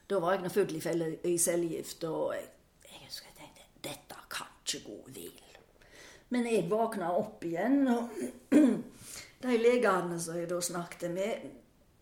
[0.09, 2.46] da var jeg nå full i, felle- i cellegift, og jeg,
[2.87, 5.42] jeg husker jeg tenkte dette kan ikke god hvil.
[6.34, 8.14] Men jeg våkna opp igjen, og
[9.44, 11.44] de legene som jeg da snakket med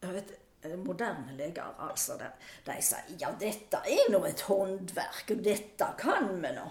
[0.02, 0.32] jeg vet,
[0.66, 2.16] eh, Moderne leger, altså.
[2.18, 2.30] De,
[2.66, 6.68] de sier ja, dette er nå et håndverk, og dette kan vi nå.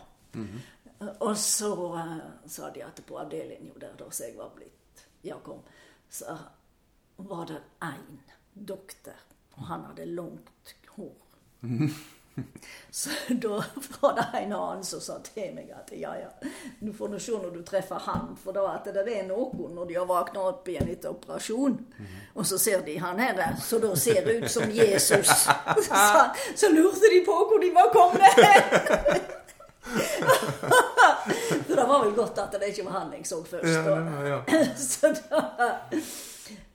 [1.26, 5.64] Og så uh, sa de at på avdelingen der da jeg var blitt ja, kom,
[6.10, 6.38] så
[7.18, 8.22] var det én
[8.54, 9.18] doktor,
[9.58, 11.18] og han hadde langt hår.
[12.92, 13.64] Så da
[14.02, 17.32] var det en annen som sa til meg at ja, ja, du får nå se
[17.40, 20.68] når du treffer han, for da at det er noen når de har våkna opp
[20.68, 21.78] igjen etter operasjon,
[22.36, 25.32] og så ser de han her der, så da ser det ut som Jesus.
[25.92, 26.12] Så,
[26.56, 29.30] så lurte de på hvor de var kommet hen.
[31.68, 33.72] For det var vel godt at det ikke var han jeg så først.
[33.72, 34.66] Ja, ja, ja.
[34.78, 35.44] Så da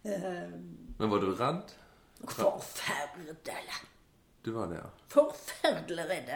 [0.04, 0.64] um,
[0.98, 1.76] Men var du redd?
[2.24, 3.36] Forferdelig.
[4.46, 4.90] Du var det, ja.
[5.08, 6.28] Forferdelig redd.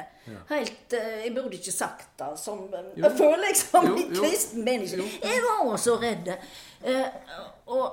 [0.49, 3.05] Helt uh, Jeg burde ikke sagt det som Jo.
[3.05, 5.05] Jeg føler jeg som Jo, en kristen menneske.
[5.23, 6.31] Jeg var også redd.
[6.83, 7.05] Uh,
[7.67, 7.85] og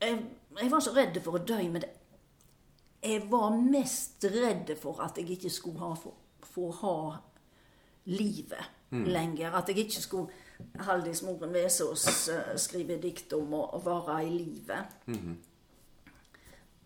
[0.00, 0.22] jeg,
[0.62, 1.84] jeg var så redd for å dø, men
[3.02, 6.14] jeg var mest redd for at jeg ikke skulle ha, få,
[6.54, 6.96] få ha
[8.08, 9.52] livet lenger.
[9.52, 14.32] At jeg ikke skulle Haldis Moren Vesaas uh, skrive dikt om å, å være i
[14.32, 14.96] livet.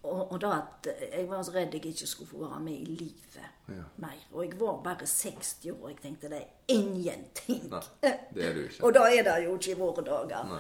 [0.03, 2.85] Og, og da at jeg var så redd jeg ikke skulle få være med i
[3.03, 3.85] livet Ja.
[4.03, 4.23] mer.
[4.33, 7.69] Og jeg var bare 60 år, og jeg tenkte det er ingenting.
[7.71, 7.83] Nei,
[8.35, 8.81] det er du ikke.
[8.87, 10.57] Og da er det jo ikke i våre dager.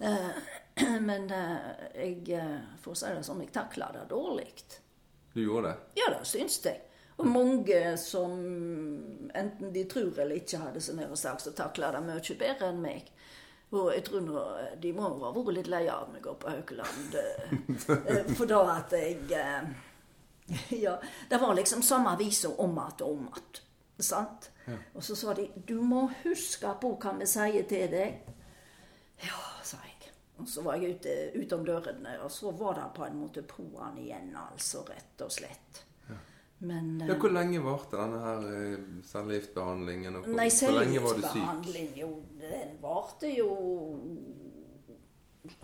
[0.00, 1.58] Eh, men uh,
[1.94, 4.48] jeg uh, får si det som jeg takla det dårlig.
[5.34, 6.00] Du gjorde det?
[6.00, 6.80] Ja, det syns jeg.
[7.16, 8.32] Og mange som
[9.34, 12.80] enten de tror eller ikke hadde så nær sagt, så takla det mye bedre enn
[12.82, 13.10] meg.
[13.74, 14.44] Og jeg tror nå,
[14.80, 17.16] de må ha vært litt lei av meg oppe på Haukeland.
[17.18, 19.68] eh, For da at jeg eh,
[20.84, 20.98] Ja,
[21.28, 23.62] det var liksom samme visa om igjen og om igjen.
[23.98, 24.50] Sant?
[24.94, 28.16] Og så sa de 'Du må huske på hva vi sier til deg'.
[29.22, 30.10] Ja, sa jeg.
[30.38, 33.98] Og så var jeg ute utom dørene, og så var det på en måte på'n
[34.02, 35.84] igjen, altså, rett og slett.
[36.60, 40.16] Men eh, Ja, Hvor lenge varte denne her eh, cellegiftbehandlingen?
[40.16, 41.96] og hvor- Nei, hvor lenge var du syk?
[41.96, 43.48] jo, den varte jo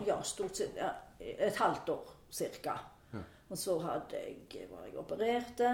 [0.05, 2.75] Ja, stort sett ja, et halvt år cirka.
[3.51, 5.71] Og så hadde jeg, var jeg opererte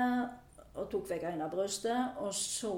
[0.75, 2.15] og tok vekk en av brystet.
[2.17, 2.71] Og så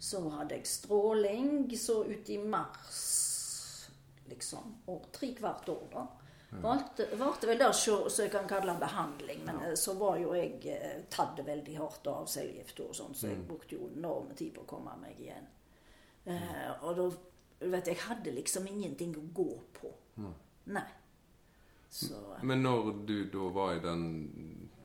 [0.00, 3.88] Så hadde jeg stråling så ut i mars,
[4.30, 4.74] liksom.
[4.86, 6.04] Og tre hvert år, da.
[6.50, 9.74] Varte, varte vel der så, så jeg kan kalle det behandling, men ja.
[9.76, 13.42] så var jo jeg eh, tatt det veldig hardt av cellegifta og sånn, så jeg
[13.44, 15.50] brukte jo enorm tid på å komme meg igjen.
[16.28, 17.04] Uh, og da
[17.74, 19.92] vet jeg hadde liksom ingenting å gå på.
[20.72, 20.86] Nei.
[21.88, 24.02] Så Men når du da var i den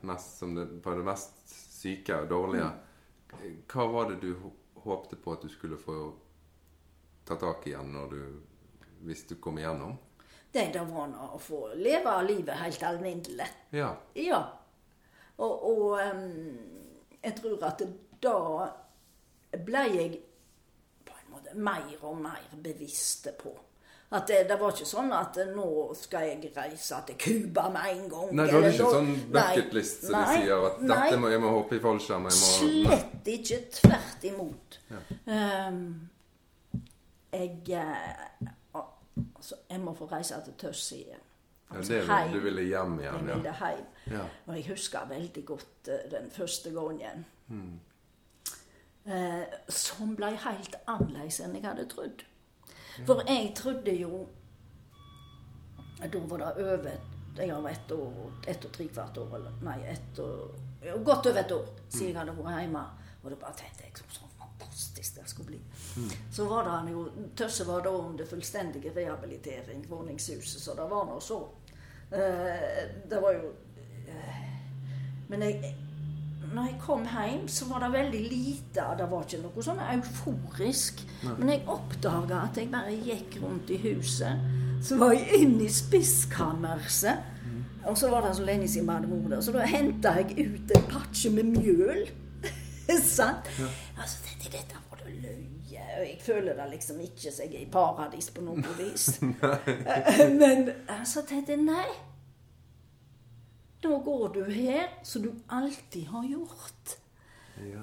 [0.00, 2.70] mest, som det, på det mest syke og dårlige,
[3.72, 4.50] hva var det du
[4.84, 5.98] håpte på at du skulle få
[7.24, 8.22] ta tak igjen når du,
[9.08, 9.96] hvis du kom igjennom?
[10.54, 13.48] Det det var nå å få leve livet helt alminnelig.
[13.74, 13.90] Ja.
[14.14, 14.40] Ja.
[15.42, 16.58] Og, og um,
[17.24, 17.82] jeg tror at
[18.22, 18.38] da
[19.64, 20.18] ble jeg
[21.04, 23.54] på en måte mer og mer bevisst på.
[24.14, 25.66] At det, det var ikke sånn at nå
[25.98, 28.28] skal jeg reise til Cuba med en gang.
[28.36, 30.98] Nei, du hadde ikke sånn bucket list som de sier at nei.
[31.00, 32.36] dette må, jeg må hoppe i fallskjerm, Nei.
[32.38, 33.58] Slett ikke.
[33.80, 34.78] Tvert imot.
[35.26, 35.80] Ehm,
[37.34, 37.56] jeg
[39.44, 41.08] altså, Jeg må få reise til Tøss igjen.
[41.70, 43.70] Ja, Altså, det vil, du ville hjem igjen, Jeg ville ja.
[43.70, 43.86] hjem.
[44.10, 44.24] Ja.
[44.46, 47.24] Og jeg husker veldig godt uh, den første gangen.
[47.46, 47.80] Hmm.
[49.06, 52.24] Uh, som ble helt annerledes enn jeg hadde trodd.
[53.06, 54.28] For jeg trodde jo
[56.00, 56.90] Da var det over
[57.36, 61.26] Jeg har ett år, ett og tre kvart år, eller nei, ett og ja, Godt
[61.26, 62.84] over et år siden jeg hadde vært hjemme.
[63.22, 65.60] Og da bare tenkte jeg så fantastisk det skulle bli.
[66.32, 67.04] Så var det han jo
[67.36, 71.40] Tøsse var da under fullstendig rehabilitering, våningshuset, så det var nå så.
[72.10, 73.52] Eh, det var jo
[74.08, 74.40] eh,
[75.28, 75.74] Men jeg,
[76.54, 78.88] når jeg kom hjem, så var det veldig lite.
[78.98, 81.00] Det var ikke noe sånn euforisk.
[81.38, 84.44] Men jeg oppdaga at jeg bare gikk rundt i huset.
[84.84, 87.30] Så var jeg inne i spiskammerset.
[87.88, 90.46] Og så var det så lenge siden vi hadde vært der, så da henta jeg
[90.46, 92.06] ut en pakke med mjøl.
[93.16, 93.50] Sant?
[94.00, 94.80] Altså, dette, dette
[95.24, 95.84] løye.
[96.04, 99.08] Jeg føler det liksom ikke så jeg er i paradis på noe vis.
[100.40, 100.68] Men
[101.08, 101.86] så tenkte jeg nei.
[103.84, 106.94] Da går du her som du alltid har gjort.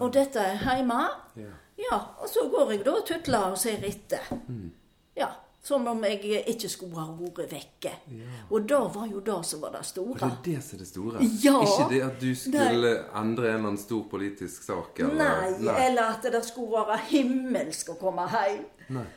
[0.02, 1.02] Og dette er hjemme.
[1.38, 1.52] Ja.
[1.82, 4.26] Ja, og så går jeg da og tutler og ser etter.
[5.18, 5.30] Ja,
[5.64, 7.92] Som om jeg ikke skulle ha vært vekke.
[8.50, 10.18] Og da var jo det som var det Og store.
[10.18, 11.26] det er det som er det store.
[11.44, 11.54] Ja.
[11.62, 15.00] Ikke det at du skulle endre en stor politisk sak.
[15.06, 18.66] Eller, Nei, eller at det skulle være himmelsk å komme hjem.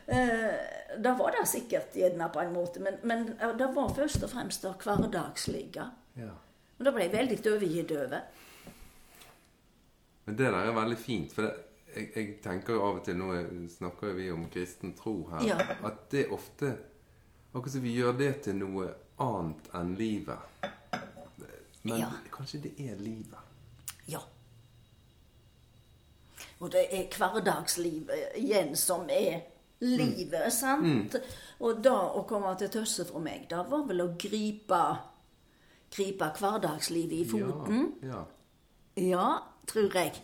[0.06, 4.22] Eh, det var det sikkert gjerne på en måte, men, men eh, det var først
[4.22, 5.88] og fremst det hverdagslige.
[6.20, 6.30] Ja.
[6.78, 8.20] Og da ble jeg veldig overgitt over.
[10.26, 11.32] Men det der er veldig fint.
[11.32, 11.54] For det,
[11.96, 13.28] jeg, jeg tenker jo av og til Nå
[13.70, 15.42] snakker vi om kristen tro her.
[15.46, 15.58] Ja.
[15.84, 16.76] At det ofte
[17.54, 18.88] Akkurat som vi gjør det til noe
[19.22, 20.38] annet enn livet.
[21.84, 22.08] Men Ja.
[22.34, 23.38] kanskje det er livet.
[24.10, 24.18] Ja.
[26.60, 29.40] Og det er hverdagslivet igjen som er
[29.84, 31.16] livet, sant?
[31.60, 34.82] Og da å komme til Tøsse for meg, da var vel å gripe
[35.94, 37.84] Gripe hverdagslivet i foten.
[38.02, 38.24] Ja.
[38.98, 39.26] Ja,
[39.70, 40.16] tror jeg.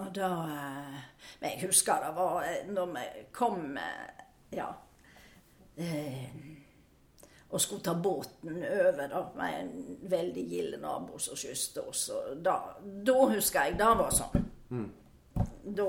[0.00, 1.00] Og da eh,
[1.40, 3.04] Men jeg husker det var eh, når vi
[3.36, 4.24] kom eh,
[4.56, 4.70] Ja.
[7.50, 12.04] Og skulle ta båten over da, med en veldig gild nabo som kysste oss.
[12.14, 12.54] Og da,
[13.06, 14.44] da husker jeg det var sånn.
[15.64, 15.86] Da,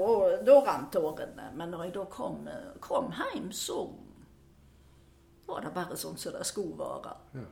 [0.48, 1.52] da rant tårene.
[1.58, 2.40] Men når jeg da kom,
[2.82, 3.82] kom hjem, så
[5.50, 7.14] var det bare sånn som det skulle være.
[7.42, 7.48] ja.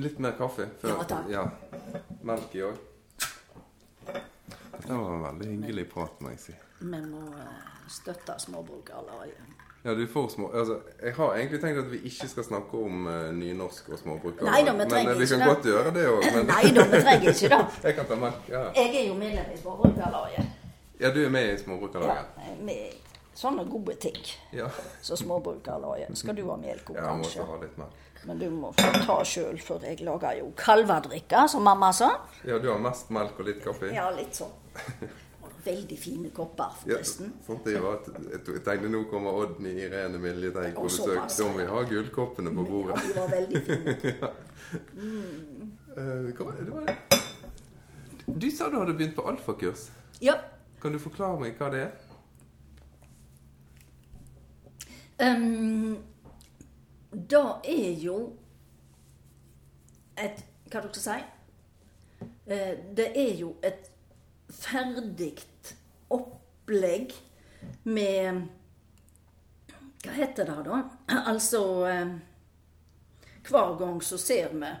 [0.00, 0.70] Litt mer kaffe?
[0.80, 1.28] før- Ja, takk.
[1.28, 1.42] Ja.
[2.24, 2.78] Melk i òg?
[4.86, 6.54] Det var en veldig hyggelig prat, må jeg si.
[6.80, 9.52] Vi må eh, støtte småbrukerlaget.
[9.84, 13.06] Ja, du får små Altså, jeg har egentlig tenkt at vi ikke skal snakke om
[13.06, 14.46] uh, nynorsk og småbrukere.
[14.46, 16.26] Nei da, vi trenger Men eh, vi kan godt gjøre det òg.
[16.36, 17.62] Men Nei da, vi trenger ikke det.
[17.86, 18.44] jeg kan ta melk.
[18.48, 18.62] Ja.
[18.76, 20.52] Jeg er jo medlem i Småbrukerlaget.
[21.00, 23.10] ja, du er med i Ja, Småbrukerlaget?
[23.34, 24.18] Sånne gode ting
[24.52, 24.68] Ja.
[25.00, 26.14] som småbrukere lager.
[26.14, 27.46] Skal du ha melk òg, ja kanskje?
[27.46, 27.86] ha litt mer.
[28.24, 32.12] Men du må få ta sjøl, for jeg lager jo kalvedrikke, som mamma sa.
[32.46, 33.90] Ja, du har mest melk og litt kaffe?
[33.92, 34.52] Ja, litt sånn.
[35.64, 37.32] Veldig fine kopper, Ja, forresten.
[37.46, 38.00] sånt det var,
[38.32, 41.28] jeg tenkte nå kommer Odny Irene Miljeteig på besøk.
[41.30, 42.96] Da må vi ha gullkoppene på bordet.
[42.98, 43.96] Ja, de var veldig fine.
[44.22, 44.30] ja.
[44.94, 46.72] mm.
[46.72, 46.96] var...
[48.26, 49.90] Du sa du hadde begynt på alfakurs.
[50.20, 50.34] Ja.
[50.82, 51.92] Kan du forklare meg hva det er?
[55.22, 56.04] Um,
[57.12, 58.16] det er jo
[60.18, 60.40] et
[60.72, 61.18] Hva skal dere si?
[62.96, 63.90] Det er jo et
[64.50, 65.34] ferdig
[66.10, 67.12] opplegg
[67.84, 68.42] med
[70.02, 70.80] Hva heter det, da?
[71.20, 72.16] Altså eh,
[73.46, 74.72] Hver gang så ser vi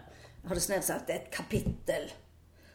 [0.42, 2.08] har det snart sagt et kapittel.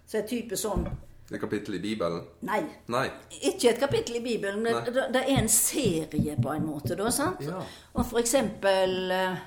[0.05, 0.85] Så et type sånn
[1.31, 2.21] Er kapittel i Bibelen?
[2.47, 3.07] Nei, Nei.
[3.41, 5.07] ikke et kapittel i Bibelen, men Nei.
[5.11, 7.43] det, er en serie på en måte, da, sant?
[7.43, 7.59] Ja.
[7.93, 9.41] Og for eksempel eh,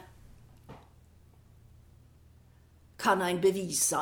[3.00, 4.00] Kan en bevise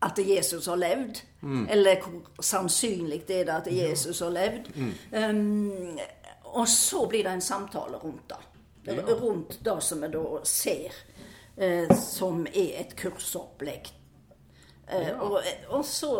[0.00, 1.20] at Jesus har levd?
[1.68, 4.70] Eller hvor sannsynlig det er det at Jesus har levd?
[5.12, 5.98] Um,
[6.42, 8.40] og så blir det en samtale rundt det.
[8.88, 9.02] Ja.
[9.02, 10.94] Rundt det som vi da ser
[11.56, 13.90] eh, som er et kursopplegg.
[14.88, 16.10] Eh, og, og så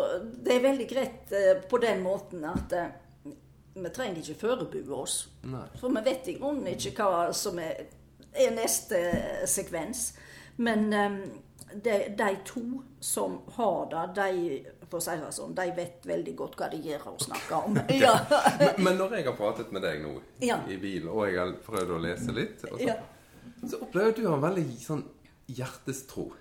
[0.45, 2.91] Det er veldig greit eh, på den måten at eh,
[3.79, 5.21] vi trenger ikke forberede oss.
[5.47, 5.65] Nei.
[5.79, 7.85] For vi vet i grunnen ikke hva som er,
[8.33, 8.99] er neste
[9.47, 10.09] sekvens.
[10.59, 11.19] Men um,
[11.73, 12.63] de, de to
[12.99, 14.57] som har det, de,
[14.89, 17.79] for å si det sånn, de vet veldig godt hva de gjør og snakker om.
[18.03, 18.17] Ja.
[18.59, 20.59] Men, men når jeg har pratet med deg nå Ja.
[20.67, 22.97] i bilen, og jeg har prøvd å lese litt, så, Ja.
[23.63, 25.05] så opplever du en veldig sånn
[25.47, 26.33] hjertestro.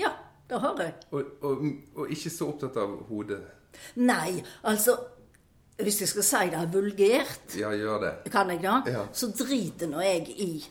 [0.00, 0.14] ja,
[0.48, 0.94] det har jeg.
[1.10, 1.64] Og, og,
[1.96, 3.40] og ikke så opptatt av hodet.
[3.96, 4.96] Nei, altså
[5.76, 8.32] Hvis jeg skal si det vulgært, Ja, gjør det.
[8.32, 9.02] kan jeg da, Ja.
[9.12, 10.64] så driter nå jeg i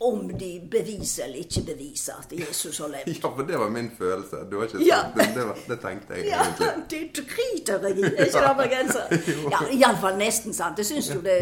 [0.00, 3.08] om de beviser eller ikke beviser at Jesus har levd.
[3.22, 4.36] Ja, for det var min følelse.
[4.50, 4.98] Du har ikke Ja.
[5.02, 7.00] sagt det, det, var, det tenkte jeg Ja, egentlig.
[7.14, 8.02] det driter jeg i.
[8.02, 9.16] Er ikke det bergenser?
[9.54, 10.78] Ja, iallfall nesten sant.
[10.78, 11.34] Jeg syns jo det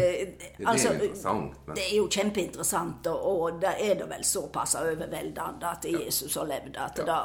[0.65, 4.25] altså, Det er interessant, men- Det er jo kjempeinteressant, og, og da er det vel
[4.25, 7.19] såpass overveldende at Jesus har levd at da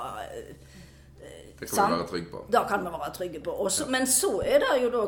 [1.61, 1.93] Det kan sant?
[1.95, 2.45] vi være trygge på.
[2.53, 3.51] Da kan vi være trygge på.
[3.51, 5.07] Også, Men så er det jo da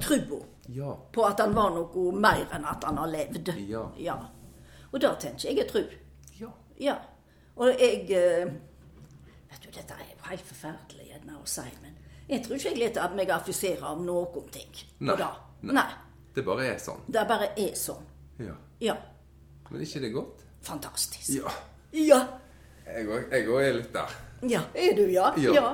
[0.00, 0.92] trua Ja.
[1.12, 3.52] på at han var noe mer enn at han har levd.
[3.98, 4.16] Ja.
[4.92, 5.82] Og da tenker jeg er tru.
[6.40, 6.50] Ja.
[6.82, 6.96] Ja.
[7.56, 8.52] Og jeg eh,
[9.52, 11.96] Vet du, dette er jo helt forferdelig gjerne å si, men
[12.28, 14.70] jeg tror ikke jeg lar meg affisere av noen ting.
[15.04, 15.16] Nei.
[15.60, 15.74] Nei.
[15.76, 15.88] Nei.
[16.32, 17.02] Det bare er sånn.
[17.12, 18.06] Det bare er sånn.
[18.40, 18.54] Ja.
[18.80, 18.94] Ja.
[19.68, 20.40] Men ikke det godt?
[20.64, 21.34] Fantastisk.
[21.36, 21.52] Ja.
[21.92, 22.20] Ja.
[22.86, 24.14] Jeg òg jeg òg er litt der.
[24.48, 24.62] Ja.
[24.74, 25.28] Er du, ja?
[25.36, 25.52] Ja.
[25.58, 25.68] Ja.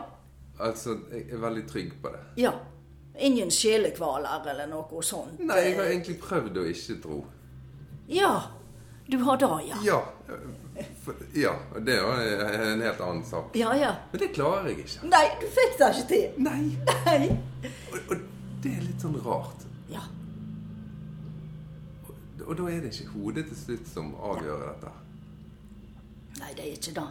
[0.59, 2.25] Altså, jeg er veldig trygg på det.
[2.43, 2.57] ja.
[3.19, 5.41] Ingen sjelekvaler eller noe sånt.
[5.43, 7.17] Nei, jeg har egentlig prøvd å ikke tro.
[8.07, 8.29] Ja.
[9.09, 9.77] Du har det, ja.
[9.85, 10.03] Ja.
[11.33, 11.55] Ja.
[11.81, 13.57] Det er en helt annen sak.
[13.57, 13.95] Ja, ja.
[14.13, 15.09] Men det klarer jeg ikke.
[15.09, 16.27] Nei, du fikk det ikke til.
[16.45, 16.61] Nei.
[17.07, 17.31] Nei.
[17.89, 18.17] Og, og
[18.63, 19.65] det er litt sånn rart.
[19.89, 20.05] Ja.
[22.45, 24.93] Og da er det ikke hodet til slutt som avgjør dette.
[26.39, 27.07] Nei, det er ikke det.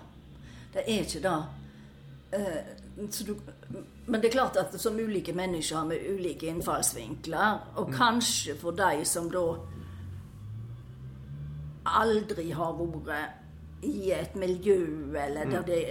[0.76, 1.40] Det er ikke det.
[3.26, 3.34] Du,
[4.06, 9.02] men det er klart at som ulike mennesker med ulike innfallsvinkler, og kanskje for de
[9.06, 9.44] som da
[12.02, 14.78] aldri har vært i et miljø
[15.18, 15.82] eller der det,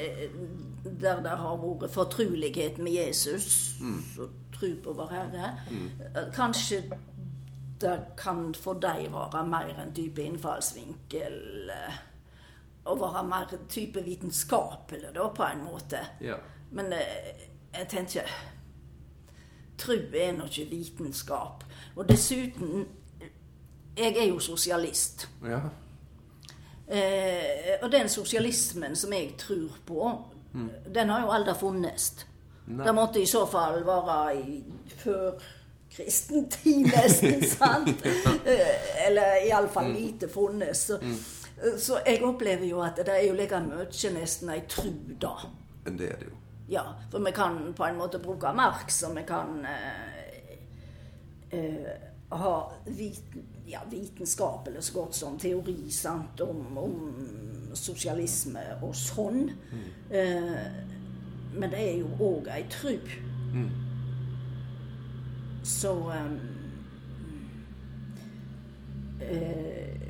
[1.00, 3.76] der det har vært fortrolighet med Jesus
[4.18, 5.90] og tro på vår Herre, Mm.
[6.34, 6.82] kanskje
[7.80, 11.98] det kan for deg være mer en type innfallsvinkel eh,
[12.86, 15.98] å være mer type vitenskapelig, da, på en måte.
[16.20, 16.36] Ja.
[16.70, 18.22] Men eh, jeg tenker
[19.78, 21.64] Tro er nå ikke vitenskap.
[21.96, 22.86] Og dessuten
[23.96, 25.28] Jeg er jo sosialist.
[25.44, 25.60] Ja.
[26.88, 30.10] Eh, og den sosialismen som jeg tror på,
[30.94, 32.12] den har jo aldri funnes.
[32.66, 34.56] Det måtte i så fall være i
[35.02, 35.34] før
[35.96, 38.06] kristen tid, nesten, sant?
[38.06, 40.86] Eh, Eller iallfall lite funnes.
[40.90, 40.98] Så,
[41.78, 45.34] så jeg opplever jo at det er jo like mye nesten ei tru, da.
[45.86, 46.34] Enn det er det jo.
[46.68, 50.56] Ja, for vi kan på en måte bruke Marx, og vi kan eh,
[51.54, 51.92] eh,
[52.30, 59.50] ha viten, ja, vitenskap, eller så godt som teori, sant, om, om sosialisme og sånn.
[60.10, 60.66] Eh,
[61.56, 62.96] men det er jo òg ei tru.
[65.66, 66.34] Så um,
[69.20, 70.02] eh,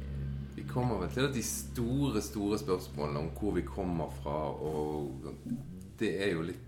[0.57, 5.31] Vi kommer vel til at de store, store spørsmålene om hvor vi kommer fra, og
[6.01, 6.63] det er jo litt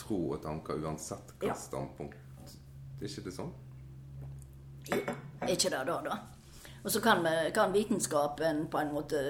[0.00, 1.54] tro og tanker uansett hva Ja.
[1.58, 2.16] standpunkt.
[3.00, 3.52] Er ikke det sånn?
[4.90, 6.16] Ikke det da, da?
[6.84, 9.20] Og så kan, vi, kan vitenskapen på en måte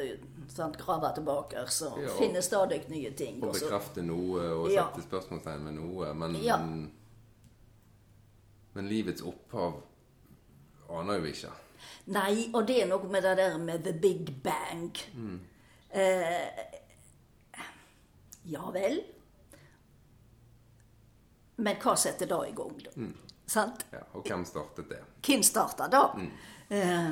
[0.49, 3.43] sant, grave tilbake så Ja, og- finne stadig nye ting.
[3.45, 4.87] Og bekrefte noe og Ja.
[4.95, 6.15] sette spørsmålstegn ved noe.
[6.15, 6.57] Men, Ja.
[8.75, 9.83] men livets opphav
[10.91, 11.51] aner jo ikke.
[12.07, 14.97] Nei, og det er noe med det der med the big bang.
[15.91, 16.49] Eh,
[18.45, 19.03] ja vel.
[21.57, 22.91] Men hva setter det i gang, da?
[23.47, 23.85] Sant?
[23.93, 25.01] Ja, og hvem startet det?
[25.27, 26.05] Hvem starta da?
[26.69, 27.11] Eh,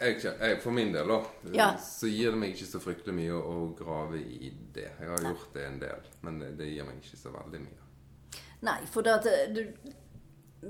[0.00, 1.20] Jeg, jeg, for min del da,
[1.54, 1.68] Ja.
[1.78, 4.88] så gir det meg ikke så fryktelig mye å, å grave i det.
[5.00, 8.32] Jeg har gjort det en del, men det, det gir meg ikke så veldig mye.
[8.66, 9.92] nei, for det, eh,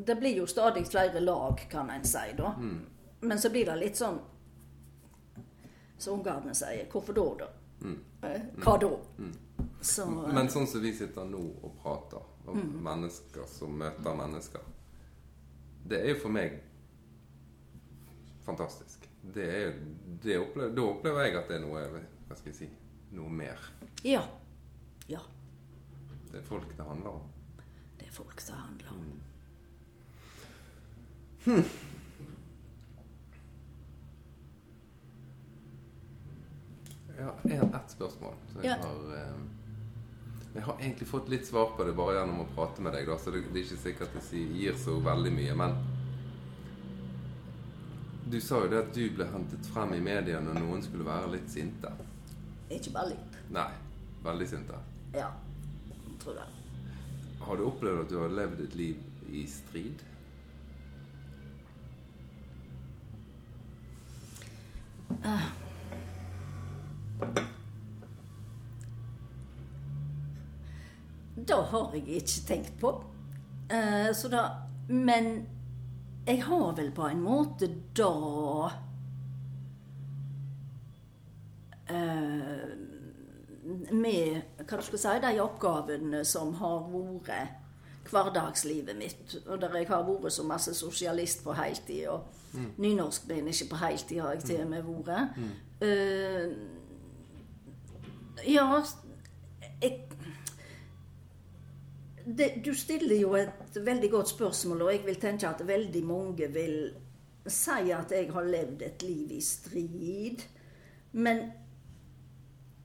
[0.05, 2.53] det blir jo stadig flere lag, kan en si, da.
[3.21, 4.21] Men så blir det litt sånn
[5.99, 6.85] Som ungene sier.
[6.93, 7.49] Hvorfor da, da?
[7.87, 8.01] Mm.
[8.61, 8.91] Hva da?
[9.81, 12.21] Så eh, Men sånn som vi sitter nå og prater
[12.51, 14.61] om mennesker som møter mennesker,
[15.89, 16.61] det er jo for meg
[18.47, 19.07] fantastisk.
[19.35, 19.77] Det er
[20.25, 21.85] det opplever, da opplever jeg at det er noe
[22.29, 22.69] Hva skal jeg si
[23.15, 23.61] Noe mer.
[24.05, 24.23] Ja.
[25.09, 25.21] Ja.
[26.33, 27.29] Det er folk det handler om.
[28.01, 29.05] Det er folk det handler om.
[37.45, 38.35] Jeg har ett spørsmål.
[38.53, 38.87] Så jeg, Ja.
[38.87, 39.35] har, eh,
[40.55, 43.19] jeg har egentlig fått litt svar på det bare gjennom å prate med deg, da,
[43.19, 45.57] så det, det er ikke sikkert det gir så veldig mye.
[45.59, 45.75] Men
[48.31, 51.33] du sa jo det at du ble hentet frem i media når noen skulle være
[51.35, 51.91] litt sinte.
[52.71, 53.41] Ikke bare litt.
[53.55, 53.71] Nei,
[54.25, 54.79] veldig sinte.
[55.15, 55.33] Ja.
[56.23, 56.63] Tror jeg.
[57.45, 60.07] Har du opplevd at du har levd et liv i strid?
[71.55, 72.95] Det har jeg ikke tenkt på.
[73.71, 74.49] Eh, så da
[74.89, 75.47] Men
[76.27, 78.71] jeg har vel på en måte da
[81.89, 82.65] eh,
[83.93, 87.61] Med hva du skal si, de oppgavene som har vært
[88.11, 92.27] hverdagslivet mitt, og der jeg har vært så masse sosialist på heltid, og
[92.77, 95.25] nynorsk men ikke på heltid har jeg til og med vært.
[95.81, 96.53] Eh,
[98.53, 98.67] ja,
[99.83, 100.03] jeg
[102.27, 106.49] det, du stiller jo et veldig godt spørsmål, og jeg vil tenke at veldig mange
[106.53, 106.79] vil
[107.47, 110.45] si at jeg har levd et liv i strid.
[111.13, 111.43] Men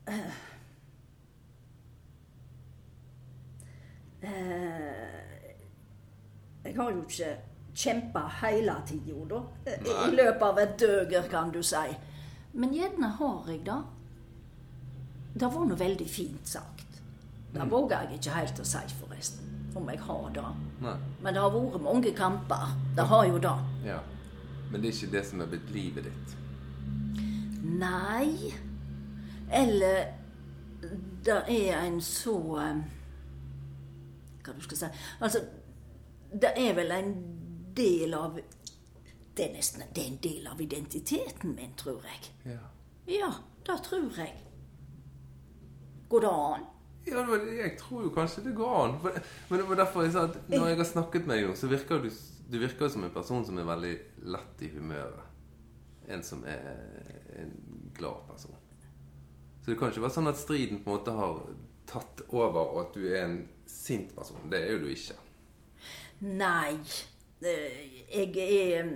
[0.08, 0.34] eh,
[4.22, 5.20] eh,
[6.66, 7.32] Jeg har jo ikke
[7.80, 9.40] kjempa hele tida, da.
[9.66, 11.86] eh, I løpet av et døger, kan du si.
[12.54, 13.80] Men gjerne har jeg det.
[15.40, 17.00] Det var nå veldig fint sagt.
[17.54, 18.82] Det våger jeg ikke helt å si,
[19.20, 19.46] forresten.
[19.76, 20.44] Om jeg har det.
[20.82, 20.96] Nei.
[21.22, 22.72] Men det har vært mange kamper.
[22.96, 23.58] Det har jo det.
[23.86, 24.00] Ja.
[24.72, 26.36] Men det er ikke det som er blitt livet ditt.
[27.64, 28.54] Nei.
[29.52, 30.16] Eller
[31.26, 32.82] det er en så eh,
[34.46, 34.90] Hva du skal si
[35.20, 35.42] Altså,
[36.32, 37.10] det er vel en
[37.76, 42.32] del av Det er nesten det er en del av identiteten min, tror jeg.
[42.54, 42.62] Ja.
[43.10, 43.32] Ja,
[43.66, 44.36] det tror jeg.
[46.10, 46.68] Går det an?
[47.08, 48.98] Ja, jeg tror jo kanskje det går an.
[49.50, 51.70] Men det var derfor jeg sa at når jeg har snakket med deg nå, så
[51.72, 52.10] virker du,
[52.50, 53.94] du virker som en person som er veldig
[54.36, 55.26] lett i humøret.
[56.10, 56.60] En som er
[57.40, 57.54] en
[57.98, 58.56] glad person.
[59.62, 61.42] Så det kan ikke være sånn at striden på en måte har
[61.90, 63.40] tatt over, og at du er en
[63.70, 64.50] sint person.
[64.50, 65.18] Det er jo du ikke.
[66.26, 66.80] Nei.
[67.40, 68.90] Jeg er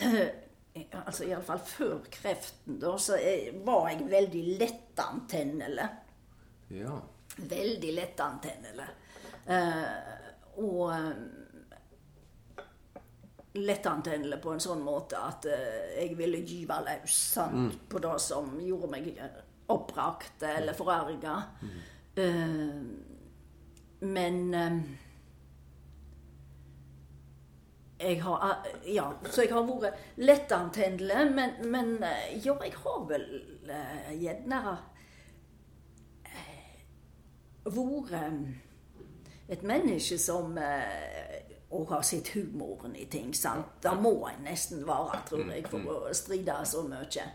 [0.94, 3.16] Altså iallfall før kreften, da, så
[3.66, 5.88] var jeg veldig lettantennelig.
[6.70, 7.00] Ja.
[7.36, 8.88] Veldig lettantennelig.
[9.46, 9.84] Eh,
[10.60, 10.92] og
[13.52, 17.78] lett lettantennelig på en sånn måte at eh, jeg ville gyve løs sant?
[17.90, 19.40] på det som gjorde meg eh,
[19.74, 21.36] oppbrakt eller forarga.
[22.14, 22.82] Eh,
[24.00, 24.78] men eh,
[28.00, 33.04] jeg har eh, Ja, så jeg har vært lettantennelig, men, men eh, ja, jeg har
[33.10, 33.26] vel
[33.66, 34.86] eh, gjerne eh,
[37.64, 38.40] vært eh,
[39.50, 41.40] et menneske som eh,
[41.70, 43.34] og har sett humoren i ting.
[43.34, 43.78] sant?
[43.82, 47.26] Det må en nesten være, tror jeg, for å stride så mye.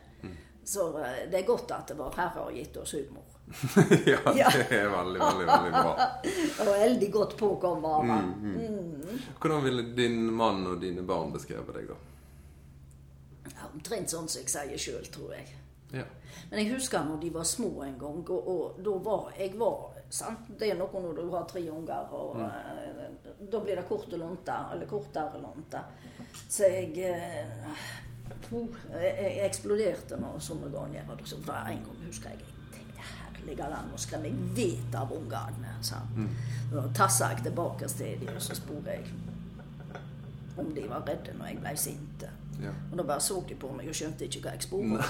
[0.66, 3.24] Så eh, det er godt at vår Herre har gitt oss humor.
[4.12, 6.08] ja, det er veldig, veldig, veldig bra.
[6.60, 9.20] Og veldig godt påkommet av mm.
[9.38, 12.00] Hvordan ville din mann og dine barn beskrevet deg, da?
[13.70, 15.54] Omtrent sånn som jeg sier sjøl, tror jeg.
[15.94, 16.08] Ja.
[16.50, 19.95] Men jeg husker når de var små en gang, og, og da var jeg var
[20.16, 20.50] sant?
[20.60, 24.22] Det er noe når du har tre unger, og eh, da blir det kort og
[24.22, 25.84] lunte, eller kortere lunte.
[26.48, 27.94] Så jeg eh,
[28.52, 31.08] jeg, eksploderte nå somme ganger.
[31.12, 35.00] Og så var en gang husker jeg jeg tenkte herlige land, nå skal jeg vite
[35.00, 35.76] av ungene.
[36.16, 36.34] Mm.
[36.72, 39.14] Da tassa jeg tilbake til dem, og så spurte jeg
[40.58, 42.26] om de var redde når jeg ble sint.
[42.62, 42.72] Ja.
[42.92, 45.08] Og da bare så de på meg og skjønte ikke hva jeg spurte.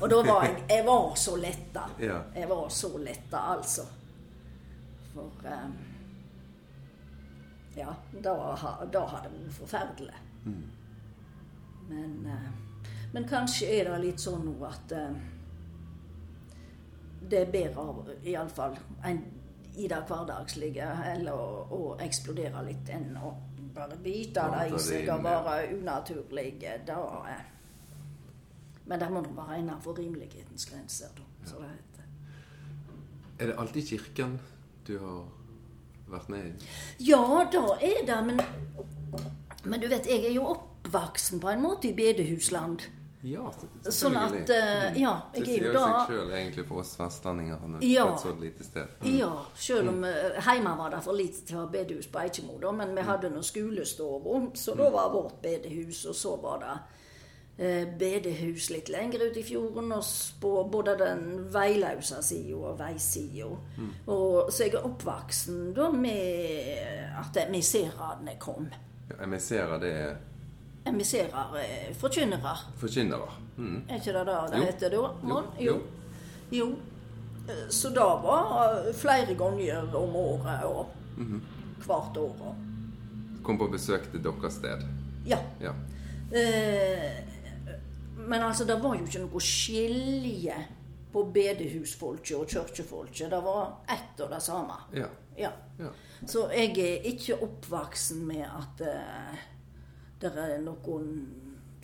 [0.00, 1.84] Og da var jeg Jeg var så letta.
[2.02, 2.18] Ja.
[2.34, 3.86] Jeg var så letta, altså.
[5.14, 5.70] For eh,
[7.78, 8.34] Ja, da,
[8.92, 10.20] da har det vært forferdelig.
[11.88, 12.48] Men, eh,
[13.12, 15.20] men kanskje er det litt sånn nå at eh,
[17.28, 18.76] det er bedre iallfall
[19.08, 19.20] enn
[19.78, 23.30] i det hverdagslige eller å, å eksplodere litt enn å
[23.74, 26.48] bare bite det i seg og være unaturlig.
[26.86, 26.98] Da,
[27.30, 27.44] eh.
[28.88, 31.26] Men det må nå være innenfor rimelighetens grenser, da.
[31.46, 32.08] Så det heter.
[33.38, 34.38] Er det alltid kirken
[34.88, 35.24] du har
[36.08, 36.68] vært med i?
[37.10, 37.22] Ja,
[37.52, 38.40] da er det, men
[39.64, 42.86] Men du vet, jeg er jo oppvoksen på en måte i bedehusland.
[43.26, 43.48] Ja.
[43.90, 46.92] Sånn at, uh, ja, jeg er sier jo jo seg da- sjøl egentlig for oss
[47.00, 48.04] vestlendinger på Ja.
[48.14, 48.86] et så lite sted.
[49.02, 52.58] Ja, selv om uh, hjemme var det for lite til å ha bedehus på Eikemo,
[52.62, 56.70] da, men vi hadde noen skolestove, så da var vårt bedehus, og så var det
[56.76, 56.78] eh,
[57.98, 60.04] bedehus litt lenger ut i fjorden, og
[60.40, 63.48] på både den veiløse sida og veisida.
[64.06, 66.78] Og Så jeg er oppvoksen da med
[67.18, 68.68] at emisserene kom.
[69.10, 70.16] Ja, Emisserer det er
[70.86, 72.56] Emisserer, er forkynnere.
[72.78, 73.28] forkynnere.
[73.56, 73.82] Mm.
[73.88, 74.96] Er ikke det det det heter da?
[75.28, 75.42] Jo.
[75.60, 75.80] Jo.
[76.52, 76.66] jo.
[77.48, 80.86] Eh, Så det var eh, flere ganger om året og
[81.16, 81.42] Mhm.
[81.86, 82.54] hvert år.
[83.42, 84.82] Kom på besøk til deres sted.
[85.26, 85.38] Ja.
[85.60, 85.72] Ja.
[86.32, 87.27] Eh,
[88.28, 90.56] Men altså, det var jo ikke noe skilje
[91.12, 93.30] på bedehusfolket og kirkefolket.
[93.32, 94.74] Det var ett og det samme.
[94.92, 95.06] Ja.
[95.38, 95.50] Ja.
[95.78, 95.88] ja.
[96.26, 99.34] Så jeg er ikke oppvoksen med at uh,
[100.20, 101.06] det er noen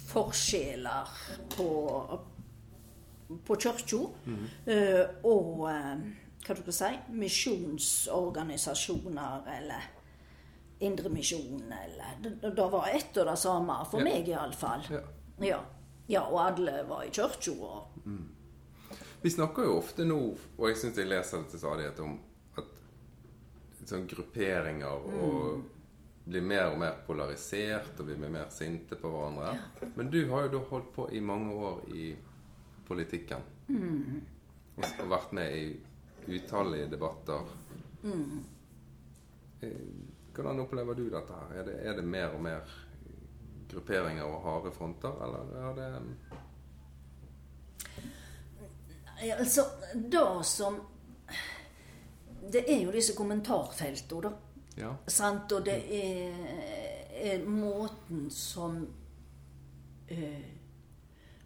[0.04, 1.08] forskjeller
[1.54, 1.68] på,
[3.46, 3.96] på kirka.
[4.66, 5.96] eh, og uh,
[6.44, 6.92] hva du skal si
[7.22, 9.82] misjonsorganisasjoner eller
[10.84, 14.04] Indremisjonen eller det, det var ett og det samme, for Ja.
[14.04, 14.82] meg iallfall.
[14.90, 15.00] Ja.
[15.40, 15.60] Ja.
[16.06, 16.24] Ja.
[16.26, 17.52] Og alle var i kirka.
[17.52, 18.08] Og,
[19.22, 20.18] Vi snakker jo ofte nå,
[20.58, 22.18] og jeg syns jeg leser det til stadighet, om
[22.60, 25.64] at sånn grupperinger og
[26.24, 29.56] blir mer og mer polarisert, og vi blir mer sinte på hverandre.
[29.96, 32.06] Men du har jo da holdt på i mange år i
[32.88, 33.44] politikken.
[34.76, 35.66] Og, og vært med i
[36.38, 37.52] utallige debatter.
[38.04, 38.40] Mm.
[40.34, 41.52] Hvordan opplever du dette her?
[41.60, 42.72] Er det, er det mer og mer
[43.74, 45.90] grupperinger og harde fronter, eller er det
[49.24, 49.64] Ja, altså,
[49.94, 50.80] det som
[52.52, 54.32] Det er jo disse kommentarfeltene, da.
[54.76, 54.90] Ja.
[55.06, 55.52] Sant?
[55.52, 56.34] Og det er,
[57.14, 58.82] er måten som
[60.08, 60.50] eh,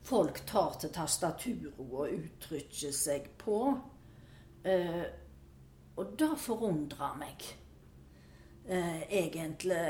[0.02, 3.60] folk tar til tastaturet og uttrykker seg på.
[4.64, 5.04] Eh,
[5.98, 7.46] og det forundrer meg,
[8.66, 9.82] eh, egentlig.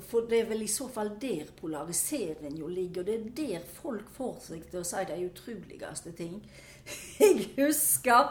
[0.00, 3.02] For det er vel i så fall der polariseringen jo ligger.
[3.02, 6.38] Og det er der folk får seg til å si de utroligste ting.
[7.20, 8.30] Jeg husker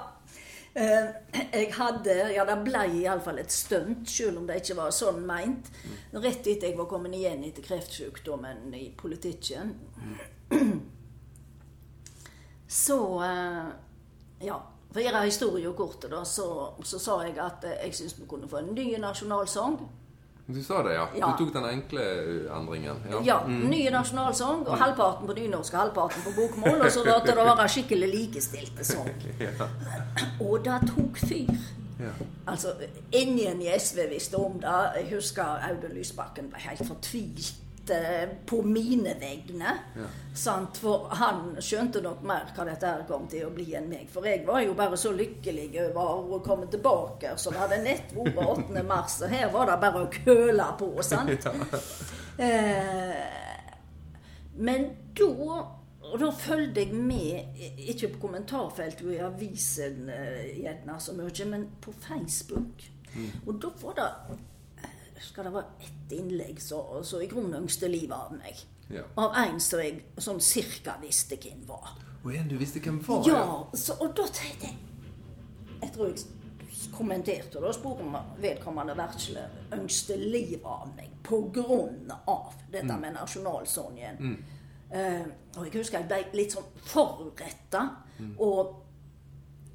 [0.73, 1.11] eh,
[1.53, 5.69] jeg hadde Ja, det ble iallfall et stunt, selv om det ikke var sånn meint.
[6.11, 9.77] Rett etter jeg var kommet igjen etter kreftsykdommen i politikken.
[12.81, 13.71] Så eh,
[14.49, 14.59] Ja.
[14.91, 16.45] For å gjøre historien kort, så,
[16.83, 19.77] så sa jeg at eh, jeg syns vi kunne få en ny nasjonalsang.
[20.47, 21.07] Du sa det, ja.
[21.15, 21.27] Ja.
[21.31, 23.03] Du tok den enkle uh, endringen.
[23.25, 26.81] Ja, ny nasjonalsang, og halvparten på nynorsk og halvparten på bokmål.
[26.81, 29.09] Og så måtte det være skikkelig likestilte sang.
[29.39, 29.69] Ja.
[30.41, 31.53] Og det tok fyr.
[32.01, 32.11] Ja.
[32.47, 32.73] Altså,
[33.11, 34.77] ingen i SV visste om det.
[34.97, 37.70] Jeg husker Audun Lysbakken ble helt fortvilt eh,
[38.45, 39.73] på mine vegne.
[39.97, 40.07] Ja.
[40.35, 40.79] Sant?
[40.81, 44.07] For han skjønte nok mer hva dette her kom til å bli enn meg.
[44.11, 47.35] For jeg var jo bare så lykkelig over å komme tilbake.
[47.37, 48.85] Så det hadde nett vært 8.
[48.87, 50.93] mars, og her var det bare å køle på.
[51.05, 51.47] sant?
[52.41, 53.17] Eh,
[54.55, 55.27] men da
[56.11, 61.45] og da fulgte jeg med, ikke på kommentarfeltet og i avisen eh, gjerne så mye,
[61.51, 62.87] men på Facebook.
[63.45, 64.09] Og da var det
[65.23, 68.61] skal det være ett innlegg som i grunnen ønsket livet av meg.
[68.91, 69.05] Ja.
[69.21, 71.93] Av en som jeg sånn cirka visste hvem var.
[72.21, 73.23] Og en du visste hvem var?
[73.27, 73.43] Ja,
[73.73, 74.77] så, og da tenkte jeg
[75.81, 76.25] Jeg tror jeg
[76.93, 79.43] kommenterte og da spurte om vedkommende virkelig
[79.73, 83.15] ønsket livet av meg på grunn av dette med
[84.19, 84.37] Mm.
[84.91, 87.83] Uh, og jeg husker jeg ble litt sånn forretta.
[88.37, 88.77] Og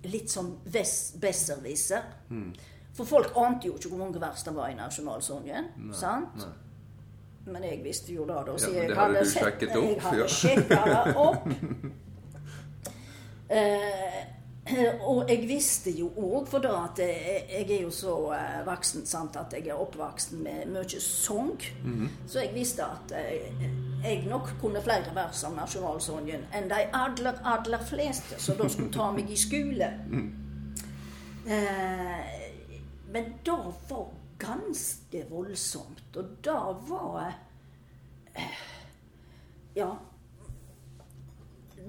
[0.07, 2.05] litt sånn besserwisser.
[2.31, 2.51] besserwisser.
[2.97, 5.67] For folk ante jo ikke hvor mange vers det var i nasjonalsangen.
[5.93, 6.37] sant?
[6.41, 6.53] nei.
[7.47, 8.57] Men jeg visste jo da, da.
[8.59, 11.47] Så ja, jeg det hadde sett- Jeg hadde sjekka det opp.
[13.49, 14.25] Eh,
[15.07, 19.05] og jeg visste jo òg, for da at jeg, jeg er jo så eh, voksen
[19.07, 21.53] sant, at jeg er oppvoksen med mye sang.
[21.85, 22.09] Mhm.
[22.27, 23.53] Så jeg visste at eh,
[24.03, 28.91] jeg nok kunne flere vers av nasjonalsangen enn de aller, aller fleste som da skulle
[28.95, 29.93] ta meg i skole.
[31.47, 32.36] Eh,
[33.13, 36.17] men det var ganske voldsomt.
[36.17, 37.33] Og det var
[38.35, 38.59] eh,
[39.75, 39.97] Ja.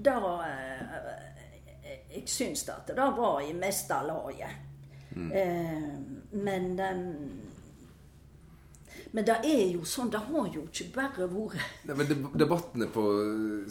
[0.04, 0.80] Det eh,
[2.14, 4.64] Jeg syns at det var i meste laget.
[5.16, 5.32] Mm.
[6.30, 6.96] men eh,
[9.10, 13.02] Men det er jo sånn, det har jo ikke bare vært Nei, men Debattene på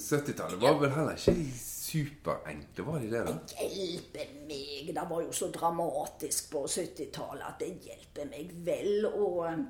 [0.02, 1.36] 70-tallet var vel heller ikke
[1.88, 3.24] superenkle, var de det?
[3.28, 3.36] da?
[3.64, 4.94] Hjelpe meg!
[4.94, 9.08] Det var jo så dramatisk på 70-tallet at det hjelper meg vel.
[9.10, 9.62] Og eh,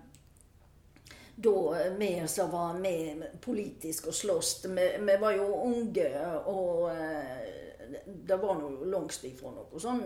[1.38, 1.56] da
[2.00, 6.10] vi som var med politisk og sloss, vi, vi var jo unge,
[6.50, 7.68] og eh,
[8.28, 10.02] det var nå langt ifra noe sånn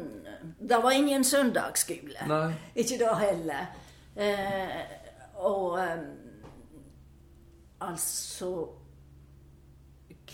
[0.59, 2.27] Det var ingen søndagsskole.
[2.29, 2.51] Nei.
[2.75, 3.71] Ikke det heller.
[4.15, 4.81] Eh,
[5.41, 6.03] og eh,
[7.87, 8.51] altså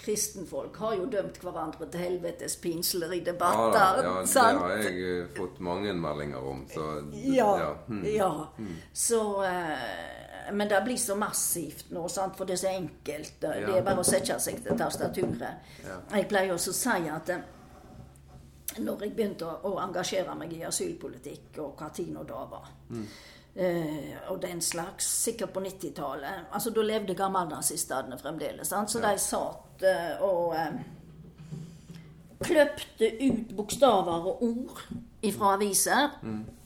[0.08, 3.76] Kristenfolk har jo dømt hverandre til helvetes pinsler i debatter.
[3.76, 4.62] Ja, ja, det sant?
[4.64, 7.74] har jeg eh, fått mange meldinger om, så Ja.
[7.90, 8.06] hm.
[8.08, 8.30] ja.
[8.94, 12.38] Så eh, Men det blir så massivt nå, sant?
[12.40, 13.34] for det er så enkelt.
[13.42, 15.68] Det er bare å sette seg til tastaturet.
[16.14, 17.44] Jeg pleier også å si at eh,
[18.80, 22.72] når jeg begynte å, å engasjere meg i asylpolitikk, og hva tid nå da var
[23.58, 28.68] eh, og den slags, sikkert på 90-tallet altså Da levde gammelnazistene fremdeles.
[28.68, 28.92] Sant?
[28.92, 30.78] Så de satt eh, og eh,
[32.44, 34.82] kløpte ut bokstaver og ord
[35.26, 36.10] ifra aviser,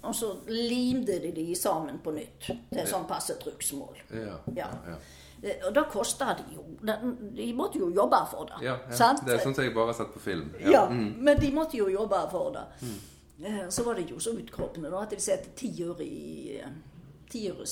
[0.04, 2.50] og så limte de de sammen på nytt.
[2.74, 4.02] til sånn passe trykksmål.
[4.12, 4.36] Ja.
[4.58, 4.68] Ja.
[4.92, 4.98] ja.
[5.44, 6.66] Eh, Og da kosta det jo.
[6.84, 8.60] De, måtte jo jobbe for det.
[8.66, 8.96] Ja, ja.
[8.98, 9.24] sant?
[9.26, 10.52] Det er som jeg bare har sett på film.
[10.60, 11.16] Ja, Mm.
[11.24, 12.66] men de måtte jo jobbe for det.
[12.82, 13.00] Eh,
[13.70, 16.72] Så var det jo så utkroppende da, at de satte ti øre i eh,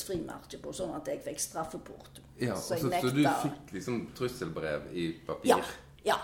[0.05, 2.21] frimerke på, sånn at jeg fikk straffeport.
[2.39, 5.51] Ja, så jeg så, så du fikk liksom trusselbrev i papir?
[5.51, 5.59] Ja.
[6.07, 6.19] Ja.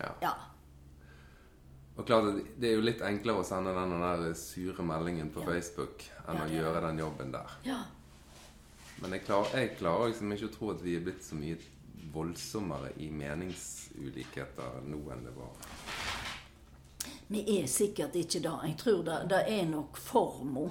[0.00, 0.14] Ja.
[0.22, 0.32] ja.
[2.00, 6.06] Og klart, det er jo litt enklere å sende den der sure meldingen på Facebook
[6.24, 7.58] enn Ja, å gjøre den jobben der.
[7.68, 7.82] ja.
[9.00, 11.56] Men jeg klarer, jeg klarer liksom ikke å tro at vi er blitt så mye
[12.12, 15.54] voldsommere i meningsulikheter nå enn det var.
[17.30, 18.54] Vi er sikkert ikke det.
[18.66, 20.70] Jeg tror det, det er nok forma.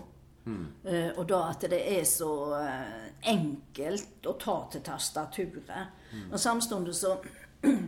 [0.84, 5.94] Eh, og da at det er så uh, enkelt å ta til tastaturet.
[6.32, 7.80] Og samtidig så uh,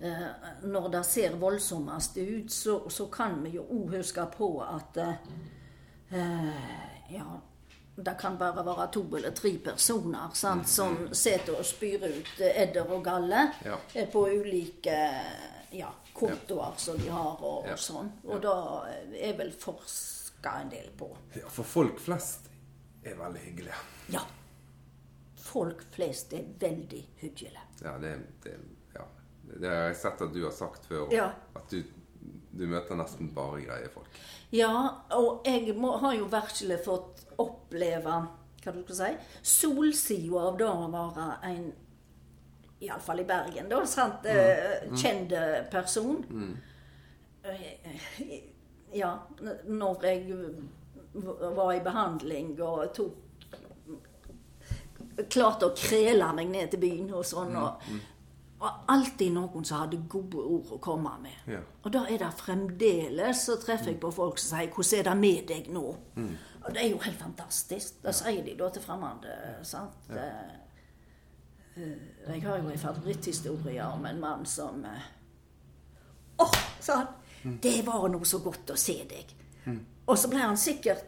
[0.72, 4.96] Når det ser voldsommest ut, så, så kan vi jo òg huske på at
[7.10, 7.26] Ja,
[8.00, 12.88] det kan bare være to eller tre personer sant, som sitter og spyr ut edder
[12.88, 13.76] og galle Ja.
[14.12, 14.96] på ulike
[15.70, 18.10] ja, kontoer som de har og, og sånn.
[18.26, 18.54] Og da
[19.14, 21.10] er vel forska en del på.
[21.36, 22.50] Ja, for folk flest
[23.02, 23.80] er veldig hyggelige.
[24.14, 24.24] Ja.
[25.40, 27.64] Folk flest er veldig hyggelige.
[27.82, 28.56] Ja, det, det,
[28.94, 29.06] ja.
[29.54, 31.08] det har jeg sett at du har sagt før.
[31.14, 31.30] Ja.
[31.58, 31.82] At du,
[32.50, 34.20] du møter nesten bare greie folk.
[34.54, 34.72] Ja,
[35.16, 38.20] og jeg må, har jo virkelig fått oppleve
[38.60, 39.12] hva du skal si,
[39.56, 41.70] solsida av det å være en
[42.80, 44.96] Iallfall i Bergen, da, sant, Mm.
[44.96, 45.32] kjent
[45.70, 46.24] person.
[46.30, 46.56] Mm.
[48.94, 49.14] Ja,
[49.66, 50.36] når jeg
[51.56, 53.26] var i behandling og tok
[55.30, 57.56] Klarte å krele meg ned til byen og sånn.
[57.56, 57.82] og
[58.60, 61.36] og alltid noen som hadde gode ord å komme med.
[61.48, 61.62] Ja.
[61.84, 65.16] Og da er det fremdeles så treffer jeg på folk som sier 'Hvordan er det
[65.16, 65.96] med deg nå?'
[66.64, 68.02] Og det er jo helt fantastisk.
[68.02, 69.64] Det sier de da til fremmede.
[69.64, 69.92] sant?
[70.10, 70.50] Eh, eh,
[71.74, 77.16] Jeg har jo en favoritthistorie om en mann som Å, oh, sa han!
[77.62, 79.30] Det var noe så godt å se deg.
[80.10, 81.06] Og så ble han sikkert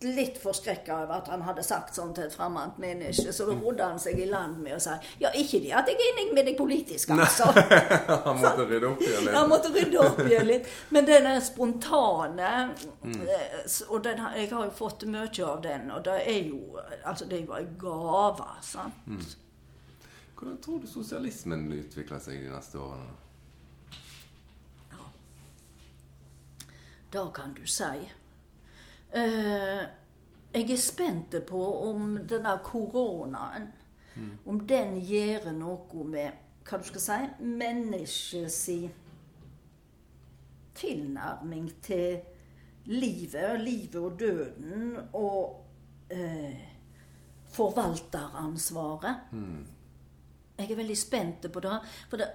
[0.00, 3.84] litt forskrekka over at han hadde sagt sånn til et fremmed menneske, så da rodde
[3.84, 6.48] han seg i land med å si Ja, ikke det at jeg er enig med
[6.48, 7.50] deg politisk, altså.
[8.26, 9.34] Han måtte rydde opp igjen litt.
[9.36, 10.70] Han måtte rydde opp igjen litt.
[10.96, 13.20] Men den er spontane mm.
[13.90, 17.42] Og den, jeg har jo fått mye av den, og det er jo Altså, det
[17.42, 19.36] er jo en gave, sant.
[20.40, 23.10] Hvordan tror du sosialismen utvikler seg de neste årene?
[24.88, 25.08] Ja
[27.12, 28.06] Det kan du si.
[29.12, 29.82] Uh,
[30.54, 31.60] jeg er spent på
[31.90, 33.66] om denne koronaen
[34.46, 38.58] Om den gjør noe med hva du skal si, menneskets
[40.80, 42.20] tilnærming til
[42.86, 45.66] livet, livet og døden, og
[46.14, 46.60] uh,
[47.52, 49.16] forvalteransvaret.
[50.60, 51.76] Jeg er veldig spent på det.
[52.10, 52.28] For det,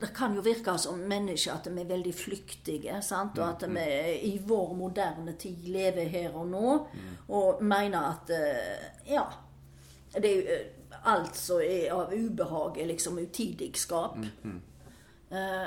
[0.00, 2.98] det kan jo virke som mennesker at vi er veldig flyktige.
[3.06, 3.38] Sant?
[3.38, 3.86] Og at vi
[4.30, 6.72] i vår moderne tid lever her og nå
[7.28, 9.26] og mener at eh, Ja.
[10.08, 14.16] Det er jo eh, alt som er av ubehag, er liksom utidigskap.
[15.30, 15.66] Eh,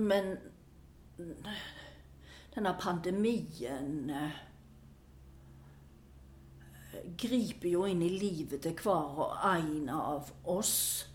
[0.00, 0.30] men
[2.54, 4.08] denne pandemien
[7.20, 11.09] griper jo inn i livet til hver og en av oss.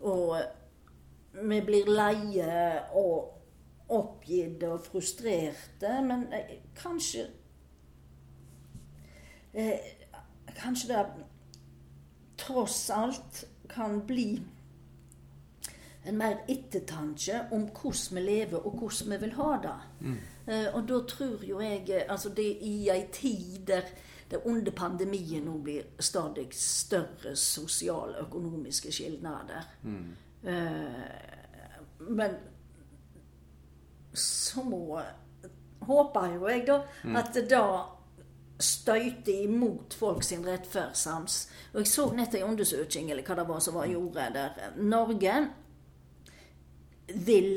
[0.00, 0.36] Og
[1.42, 2.60] vi blir leie
[2.96, 3.32] og
[3.88, 7.28] oppgitt og frustrerte, men eh, kanskje
[9.54, 9.92] eh,
[10.56, 11.24] Kanskje det
[12.40, 14.38] tross alt kan bli
[16.06, 19.74] en mer ettertanke om hvordan vi lever og hvordan vi vil ha det.
[20.06, 23.88] Eh, og da tror jo jeg eh, Altså det i ei tid der
[24.30, 29.68] det under pandemien nå blir stadig større sosiale og økonomiske skilnader.
[29.82, 30.16] Mm.
[31.98, 32.34] men
[34.14, 34.98] så må
[35.86, 36.80] håper jo jeg, da,
[37.18, 37.62] at det da
[38.58, 41.38] støyter imot folk sin rettferdssans.
[41.74, 44.70] Og jeg så nett en undersøking eller hva det var som var gjort der.
[44.80, 45.34] Norge
[47.26, 47.50] vil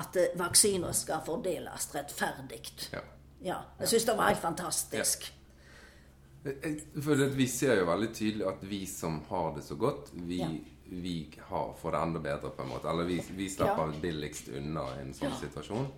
[0.00, 2.62] at eh, vaksiner skal fordeles rettferdig.
[2.92, 3.00] Ja.
[3.46, 5.26] Ja, jeg syns det var helt fantastisk.
[6.44, 10.12] Eh, For det, vi ser jo veldig tydelig at vi som har det så godt,
[10.14, 10.48] vi, Ja.
[10.86, 11.16] vi
[11.48, 12.88] har, får det enda bedre, på en måte.
[12.88, 15.40] Eller vi, vi slipper billigst unna i en sånn Ja.
[15.40, 15.88] situasjon.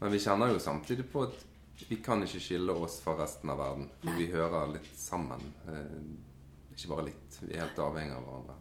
[0.00, 1.44] Men vi kjenner jo samtidig på at
[1.88, 3.88] vi kan ikke skille oss fra resten av verden.
[4.02, 5.42] For vi hører litt sammen.
[5.66, 7.38] Eh, ikke bare litt.
[7.42, 8.54] Vi er helt avhengig av hverandre.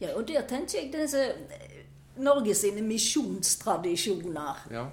[0.00, 1.84] Ja, og der tenker jeg disse eh,
[2.16, 4.86] Norge sine misjonstradisjoner Ja.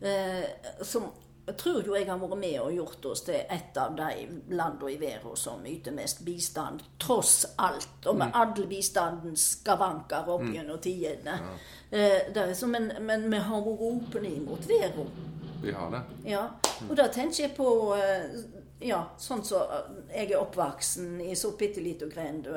[0.00, 0.44] eh,
[0.82, 1.02] som
[1.46, 4.92] jeg tror jo jeg har vært med og gjort oss til et av de landene
[4.92, 8.06] i verden som yter mest bistand, tross alt.
[8.06, 11.38] Og med all bistandens skavanker opp gjennom tidene.
[11.90, 15.10] Eh, det er så- men, men vi har vært åpne imot verden.
[15.62, 16.02] Vi har det.
[16.30, 16.46] Ja,
[16.88, 18.30] og da tenker jeg på eh,
[18.80, 22.48] ja, sånn som så jeg er oppvoksen i så bitte lita grend,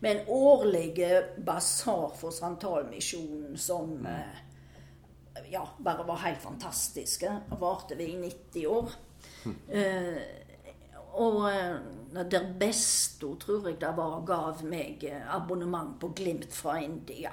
[0.00, 0.94] med en årlig
[1.42, 4.42] basar for Santalmisjonen som eh,
[5.50, 7.26] ja, bare var helt fantastisk.
[7.50, 8.96] Og varte vi i 90 år.
[9.46, 10.22] Eh,
[11.16, 11.76] og eh,
[12.30, 17.32] der beste, tror jeg det var, gav meg eh, abonnement på Glimt fra India.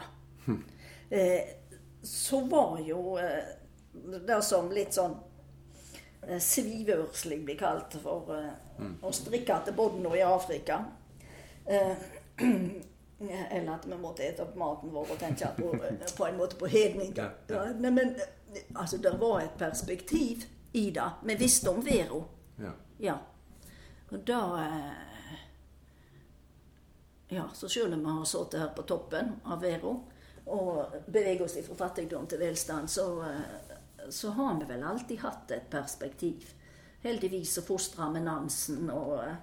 [1.10, 1.42] Eh,
[2.04, 3.52] så var jo eh,
[4.28, 5.33] det som litt sånn eh,
[6.40, 10.80] svivørslig blir kalt for eh, å strikke til bodden i Afrika.
[11.66, 11.94] Eh,
[13.52, 15.70] eller at vi måtte ete opp maten vår og tenke på,
[16.18, 17.14] på en måte på hedning.
[17.80, 18.16] Men, men
[18.76, 21.10] altså, det var et perspektiv i det.
[21.24, 22.24] Vi visste om verden.
[22.60, 22.74] Ja.
[22.98, 23.18] Ja.
[24.10, 24.92] Og da eh,
[27.34, 30.04] Ja, så selv om vi har sittet her på toppen av verden
[30.46, 33.73] og beveger oss fra fattigdom til velstand, så, eh,
[34.10, 36.46] så har vi vel alltid hatt et perspektiv.
[37.04, 39.36] Heldigvis så fostrer vi Nansen, og eh,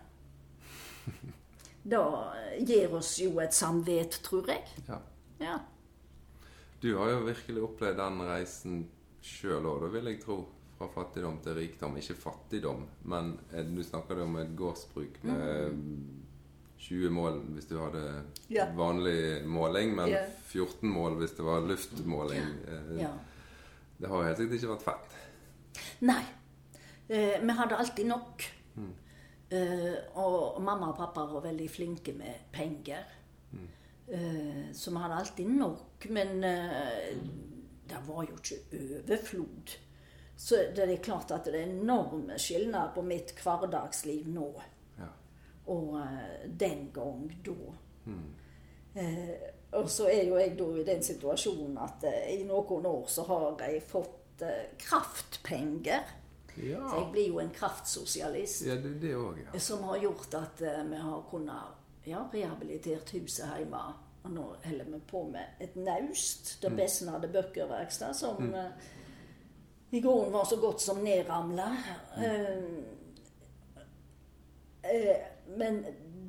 [1.83, 2.03] da
[2.61, 4.65] gir oss jo et samvet, tror jeg.
[4.89, 4.99] ja.
[5.41, 5.59] Ja.
[6.81, 8.81] Du har jo virkelig opplevd den reisen
[9.25, 10.39] sjøl òg, da vil jeg tro.
[10.81, 11.97] Fra fattigdom til rikdom.
[12.01, 15.75] Ikke fattigdom, men eh, du snakker om et gårdsbruk med
[16.81, 18.05] 20 mål hvis du hadde
[18.49, 18.65] Ja.
[18.77, 20.23] vanlig måling, men Ja.
[20.49, 22.47] 14 mål hvis det var luftmåling.
[22.69, 23.11] Eh, ja.
[24.01, 25.19] Det har jo helt sikkert ikke vært feil.
[26.09, 26.23] Nei.
[27.11, 28.47] Eh, vi hadde alltid nok.
[29.51, 33.05] Eh, og mamma og pappa var veldig flinke med penger.
[34.11, 36.07] Eh, så vi hadde alltid nok.
[36.11, 37.13] Men eh,
[37.91, 39.77] det var jo ikke overflod.
[40.41, 44.47] Så det er klart at det er enorme skillnader på mitt hverdagsliv nå
[44.99, 45.11] Ja.
[45.67, 47.57] og eh, den gang da.
[48.95, 49.35] Eh,
[49.73, 53.25] og så er jo jeg da i den situasjonen at eh, i noen år så
[53.29, 56.17] har jeg fått eh, kraftpenger.
[56.51, 58.67] Så jeg blir jo en kraftsosialist.
[58.67, 59.59] ja det det også, ja.
[59.59, 63.83] Som har gjort at eh, vi har kunnet ja, rehabilitert huset hjemme.
[64.21, 66.59] Og nå holder vi på med et naust.
[66.61, 68.89] Det hadde bøkerverksted, som eh,
[69.91, 71.77] i grunnen var så godt som nedramla.
[72.17, 72.25] Mm.
[72.25, 72.85] Uh,
[74.85, 75.85] uh, men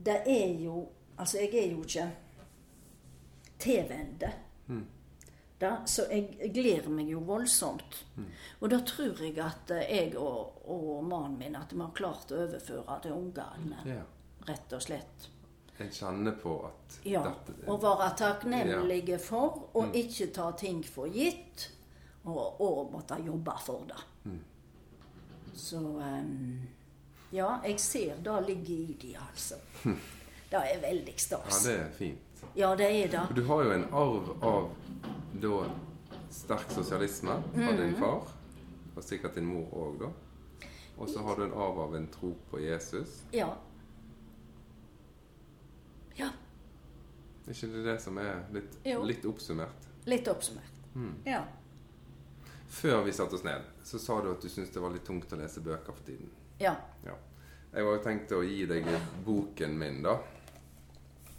[0.05, 0.87] det er jo
[1.21, 2.05] Altså, jeg er jo ikke
[3.61, 4.31] tilvende.
[5.61, 7.99] Da, så jeg gleder meg jo voldsomt.
[8.59, 12.33] Og da tror jeg at eh, jeg og, og mannen min at vi har klart
[12.33, 13.83] å overføre til ungene.
[13.85, 14.01] Ja.
[14.47, 15.27] Rett og slett.
[15.77, 21.05] jeg kjenner på at Ja, dette Å være takknemlige for, og ikke ta ting for
[21.13, 21.67] gitt,
[22.25, 24.01] og, og måtte jobbe for det.
[25.53, 26.61] Så um,
[27.31, 29.61] Ja, jeg ser det ligger i de, altså.
[30.51, 31.53] Det er veldig stas.
[31.53, 32.30] Ja, det er fint.
[32.55, 33.21] Ja, det er det.
[33.35, 34.69] Du har jo en arv av
[35.41, 35.61] da
[36.31, 38.27] sterk sosialisme fra din far,
[38.95, 40.09] og sikkert din mor òg, da.
[40.97, 43.21] Og så har du en arv av en tro på Jesus.
[43.31, 43.53] Ja.
[46.15, 46.27] Ja,
[47.47, 48.75] Er ikke det det som er litt,
[49.07, 49.87] litt oppsummert?
[50.05, 50.67] litt oppsummert.
[51.25, 51.43] Ja.
[52.71, 55.31] Før vi satte oss ned, så sa du at du syntes det var litt tungt
[55.33, 56.29] å lese bøker for tiden.
[56.59, 56.75] Ja.
[57.05, 57.15] Ja.
[57.73, 58.87] Jeg var jo tenkt å gi deg
[59.25, 60.17] boken min, da.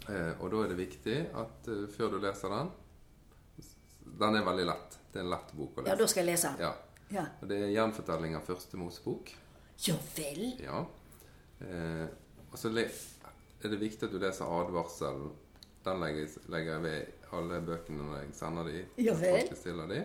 [0.09, 2.71] Eh, og da er det viktig at eh, før du leser den
[4.19, 4.97] Den er veldig lett.
[5.13, 5.93] Det er en lett bok å lese.
[5.93, 6.51] ja, da skal jeg lese.
[6.61, 6.73] Ja.
[7.13, 7.27] Ja.
[7.43, 9.31] Og det er gjenfortelling av første Mosebok.
[9.87, 10.43] Ja vel.
[10.63, 10.81] Ja.
[11.61, 12.07] Eh,
[12.51, 15.31] og så er det viktig at du leser advarselen.
[15.85, 18.85] Den legger, jeg- legger jeg ved alle bøkene når jeg sender de.
[19.03, 19.49] Ja vel.
[19.51, 20.05] bestiller de.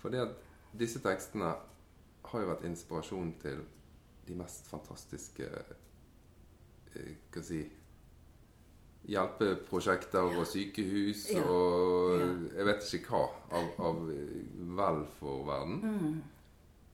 [0.00, 0.28] Fordi at
[0.78, 1.54] disse tekstene
[2.24, 3.64] har jo vært inspirasjon til
[4.26, 5.46] de mest fantastiske
[6.94, 7.60] eh, Hva si
[9.08, 12.20] Hjelpeprosjekter og sykehus og
[12.54, 13.22] jeg vet ikke hva
[13.56, 14.02] av, av
[14.76, 15.80] vel for verden.
[15.80, 16.22] Mm.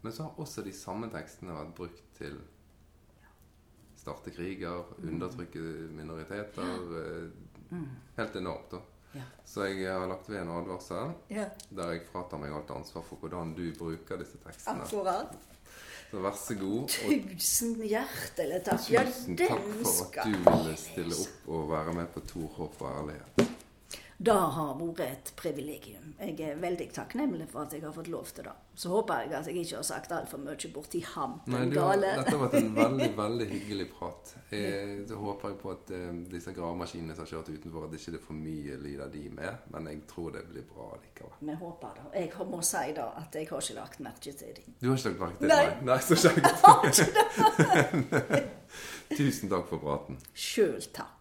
[0.02, 2.38] Men så har også de samme tekstene vært brukt til
[3.96, 5.09] starte kriger, Mm.
[5.14, 5.59] undertrykke
[5.90, 6.62] minoriteter.
[6.62, 7.76] eh,
[8.16, 8.78] Helt enormt, da.
[9.14, 9.22] Ja.
[9.44, 13.16] Så jeg har lagt ved en advarsel Ja, der jeg fratar meg alt ansvar for
[13.16, 14.82] hvordan du bruker disse tekstene.
[14.84, 15.34] akkurat.
[16.11, 16.88] Så vær så god, og
[17.36, 18.84] Tusen hjertelig takk.
[18.86, 22.92] Tusen takk for at du ville stille opp og være med på Tor håp og
[23.00, 23.57] ærlighet.
[24.18, 26.14] Det har vært et privilegium.
[26.18, 28.52] Jeg er veldig takknemlig for at jeg har fått lov til det.
[28.76, 31.34] Så håper jeg at jeg ikke har sagt altfor mye borti ham.
[31.52, 32.12] Nei, du, har- gale.
[32.22, 34.32] dette har vært en veldig veldig hyggelig prat.
[34.50, 38.20] Så håper jeg på at uh, disse gravemaskinene som har kjørt utenfor, at ikke det
[38.22, 39.52] er for mye lyd av de med.
[39.76, 41.34] Men jeg tror det blir bra likevel.
[41.50, 42.06] Vi håper det.
[42.22, 44.68] Jeg må si da at jeg har ikke lagt merke til dem.
[44.80, 45.66] Du har ikke lagt merke til Nei.
[45.66, 45.74] det?
[45.90, 46.46] Nei, så kjekt.
[49.16, 50.16] Tusen takk for praten.
[50.34, 51.15] Sjøl takk.